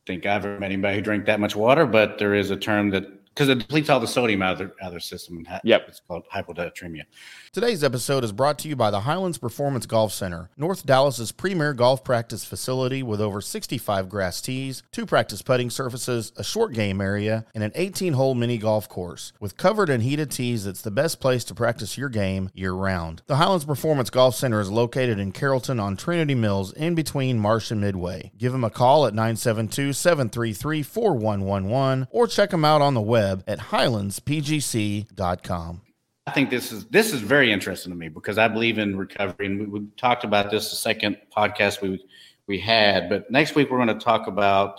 think 0.08 0.24
I've 0.24 0.44
ever 0.44 0.58
met 0.58 0.72
anybody 0.72 0.96
who 0.96 1.02
drank 1.02 1.26
that 1.26 1.38
much 1.38 1.54
water, 1.54 1.84
but 1.84 2.18
there 2.18 2.34
is 2.34 2.50
a 2.50 2.56
term 2.56 2.90
that 2.90 3.04
because 3.38 3.50
it 3.50 3.60
depletes 3.60 3.88
all 3.88 4.00
the 4.00 4.06
sodium 4.08 4.42
out 4.42 4.54
of 4.54 4.58
their, 4.58 4.72
out 4.82 4.88
of 4.88 4.90
their 4.90 4.98
system. 4.98 5.46
Yep. 5.62 5.84
It's 5.86 6.00
called 6.00 6.24
hyponatremia. 6.34 7.04
Today's 7.52 7.84
episode 7.84 8.24
is 8.24 8.32
brought 8.32 8.58
to 8.58 8.68
you 8.68 8.74
by 8.74 8.90
the 8.90 9.02
Highlands 9.02 9.38
Performance 9.38 9.86
Golf 9.86 10.12
Center, 10.12 10.50
North 10.56 10.84
Dallas's 10.84 11.30
premier 11.30 11.72
golf 11.72 12.02
practice 12.02 12.44
facility 12.44 13.00
with 13.00 13.20
over 13.20 13.40
65 13.40 14.08
grass 14.08 14.40
tees, 14.40 14.82
two 14.90 15.06
practice 15.06 15.40
putting 15.40 15.70
surfaces, 15.70 16.32
a 16.36 16.42
short 16.42 16.72
game 16.72 17.00
area, 17.00 17.46
and 17.54 17.62
an 17.62 17.70
18-hole 17.70 18.34
mini 18.34 18.58
golf 18.58 18.88
course. 18.88 19.32
With 19.38 19.56
covered 19.56 19.88
and 19.88 20.02
heated 20.02 20.32
tees, 20.32 20.66
it's 20.66 20.82
the 20.82 20.90
best 20.90 21.20
place 21.20 21.44
to 21.44 21.54
practice 21.54 21.96
your 21.96 22.08
game 22.08 22.50
year-round. 22.54 23.22
The 23.28 23.36
Highlands 23.36 23.66
Performance 23.66 24.10
Golf 24.10 24.34
Center 24.34 24.60
is 24.60 24.68
located 24.68 25.20
in 25.20 25.30
Carrollton 25.30 25.78
on 25.78 25.96
Trinity 25.96 26.34
Mills 26.34 26.72
in 26.72 26.96
between 26.96 27.38
Marsh 27.38 27.70
and 27.70 27.80
Midway. 27.80 28.32
Give 28.36 28.50
them 28.50 28.64
a 28.64 28.70
call 28.70 29.06
at 29.06 29.14
972-733-4111 29.14 32.08
or 32.10 32.26
check 32.26 32.50
them 32.50 32.64
out 32.64 32.82
on 32.82 32.94
the 32.94 33.00
web 33.00 33.27
web 33.28 33.44
at 33.46 33.58
highlandspgc.com. 33.58 35.80
I 36.26 36.30
think 36.30 36.48
this 36.50 36.72
is 36.72 36.84
this 36.86 37.12
is 37.14 37.20
very 37.20 37.52
interesting 37.52 37.92
to 37.92 37.98
me 37.98 38.08
because 38.08 38.38
I 38.38 38.48
believe 38.48 38.78
in 38.78 38.98
recovery, 38.98 39.46
and 39.46 39.60
we, 39.60 39.66
we 39.66 39.86
talked 39.96 40.24
about 40.24 40.50
this 40.50 40.70
the 40.70 40.76
second 40.76 41.16
podcast 41.34 41.80
we 41.80 42.04
we 42.46 42.58
had. 42.58 43.08
But 43.08 43.30
next 43.30 43.54
week 43.54 43.70
we're 43.70 43.78
going 43.78 43.98
to 43.98 44.04
talk 44.04 44.26
about 44.26 44.78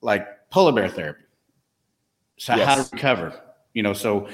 like 0.00 0.26
polar 0.50 0.72
bear 0.72 0.88
therapy. 0.88 1.22
So 2.38 2.56
yes. 2.56 2.66
how 2.66 2.82
to 2.82 2.88
recover? 2.92 3.40
You 3.72 3.84
know, 3.84 3.92
so 3.92 4.26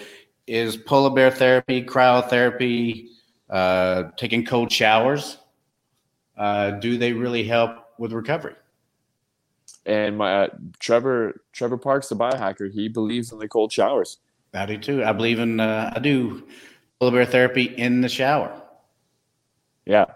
is 0.46 0.78
polar 0.78 1.10
bear 1.10 1.30
therapy, 1.30 1.84
cryotherapy, 1.84 3.08
uh, 3.50 4.04
taking 4.16 4.46
cold 4.46 4.72
showers? 4.72 5.36
Uh, 6.38 6.70
do 6.72 6.96
they 6.96 7.12
really 7.12 7.44
help 7.44 7.84
with 7.98 8.12
recovery? 8.12 8.54
And 9.86 10.16
my 10.16 10.44
uh, 10.44 10.48
Trevor 10.78 11.42
Trevor 11.52 11.76
Parks, 11.76 12.08
the 12.08 12.16
biohacker, 12.16 12.72
he 12.72 12.88
believes 12.88 13.32
in 13.32 13.38
the 13.38 13.48
cold 13.48 13.72
showers. 13.72 14.18
I 14.54 14.66
do 14.66 14.78
too. 14.78 15.04
I 15.04 15.12
believe 15.12 15.38
in 15.38 15.60
uh, 15.60 15.92
I 15.94 15.98
do 15.98 16.46
polar 16.98 17.12
bear 17.12 17.26
therapy 17.26 17.64
in 17.64 18.00
the 18.00 18.08
shower. 18.08 18.62
Yeah. 19.84 20.06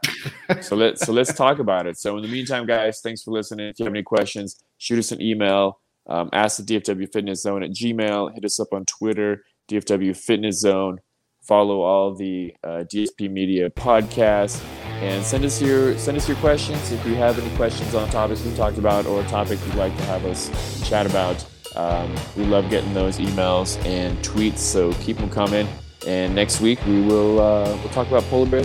so 0.61 0.77
let's 0.77 1.05
so 1.05 1.13
let's 1.13 1.35
talk 1.35 1.59
about 1.59 1.87
it. 1.87 1.99
So 1.99 2.17
in 2.17 2.23
the 2.23 2.29
meantime, 2.29 2.67
guys, 2.67 3.01
thanks 3.01 3.23
for 3.23 3.33
listening. 3.33 3.69
If 3.69 3.79
you 3.79 3.85
have 3.85 3.93
any 3.93 4.03
questions, 4.03 4.63
shoot 4.79 4.99
us 4.99 5.13
an 5.13 5.21
email. 5.21 5.81
Um, 6.07 6.31
ask 6.33 6.57
the 6.57 6.81
DFW 6.81 7.13
Fitness 7.13 7.43
Zone 7.43 7.63
at 7.63 7.71
Gmail. 7.71 8.35
Hit 8.35 8.45
us 8.45 8.59
up 8.59 8.69
on 8.73 8.87
Twitter, 8.87 9.45
DFW 9.69 10.17
Fitness 10.17 10.61
Zone. 10.61 11.01
Follow 11.43 11.83
all 11.83 12.15
the 12.15 12.55
uh, 12.65 12.85
DSP 12.91 13.31
Media 13.31 13.69
podcasts 13.69 14.63
and 15.01 15.25
send 15.25 15.45
us 15.45 15.63
your 15.63 15.97
send 15.97 16.17
us 16.17 16.29
your 16.29 16.37
questions 16.39 16.91
if 16.91 17.05
you 17.07 17.15
have 17.15 17.39
any 17.39 17.55
questions 17.57 17.95
on 17.95 18.09
topics 18.11 18.45
we 18.45 18.55
talked 18.57 18.79
about 18.79 19.07
or 19.07 19.21
a 19.21 19.27
topic 19.27 19.59
you'd 19.67 19.75
like 19.77 19.97
to 19.97 20.03
have 20.05 20.25
us 20.25 20.51
chat 20.89 21.07
about. 21.07 21.45
Um, 21.77 22.13
we 22.37 22.45
love 22.45 22.69
getting 22.71 22.93
those 22.95 23.19
emails 23.19 23.85
and 23.87 24.19
tweets, 24.19 24.59
so 24.59 24.93
keep 24.95 25.19
them 25.19 25.31
coming. 25.31 25.69
And 26.07 26.35
next 26.35 26.61
week 26.61 26.85
we 26.87 27.01
will 27.01 27.41
uh, 27.41 27.77
we'll 27.77 27.91
talk 27.91 28.09
about 28.09 28.25
polar 28.25 28.49
bear 28.51 28.65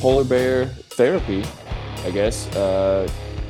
polar 0.00 0.24
bear 0.24 0.66
therapy, 0.66 1.44
I 2.04 2.10
guess, 2.10 2.48
uh, 2.56 3.08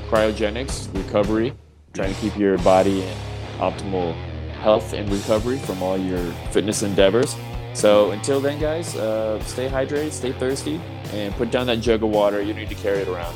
cryogenics, 0.08 0.94
recovery, 0.94 1.54
trying 1.94 2.14
to 2.14 2.20
keep 2.20 2.36
your 2.36 2.58
body 2.58 3.02
in 3.02 3.16
optimal 3.58 4.14
health 4.54 4.92
and 4.92 5.10
recovery 5.10 5.58
from 5.58 5.82
all 5.82 5.96
your 5.96 6.24
fitness 6.50 6.82
endeavors. 6.82 7.36
So 7.72 8.12
until 8.12 8.40
then, 8.40 8.60
guys, 8.60 8.94
uh, 8.96 9.42
stay 9.44 9.68
hydrated, 9.68 10.12
stay 10.12 10.32
thirsty, 10.32 10.80
and 11.14 11.34
put 11.34 11.50
down 11.50 11.66
that 11.66 11.80
jug 11.80 12.02
of 12.02 12.10
water. 12.10 12.42
You 12.42 12.52
need 12.54 12.68
to 12.68 12.74
carry 12.74 12.98
it 12.98 13.08
around. 13.08 13.34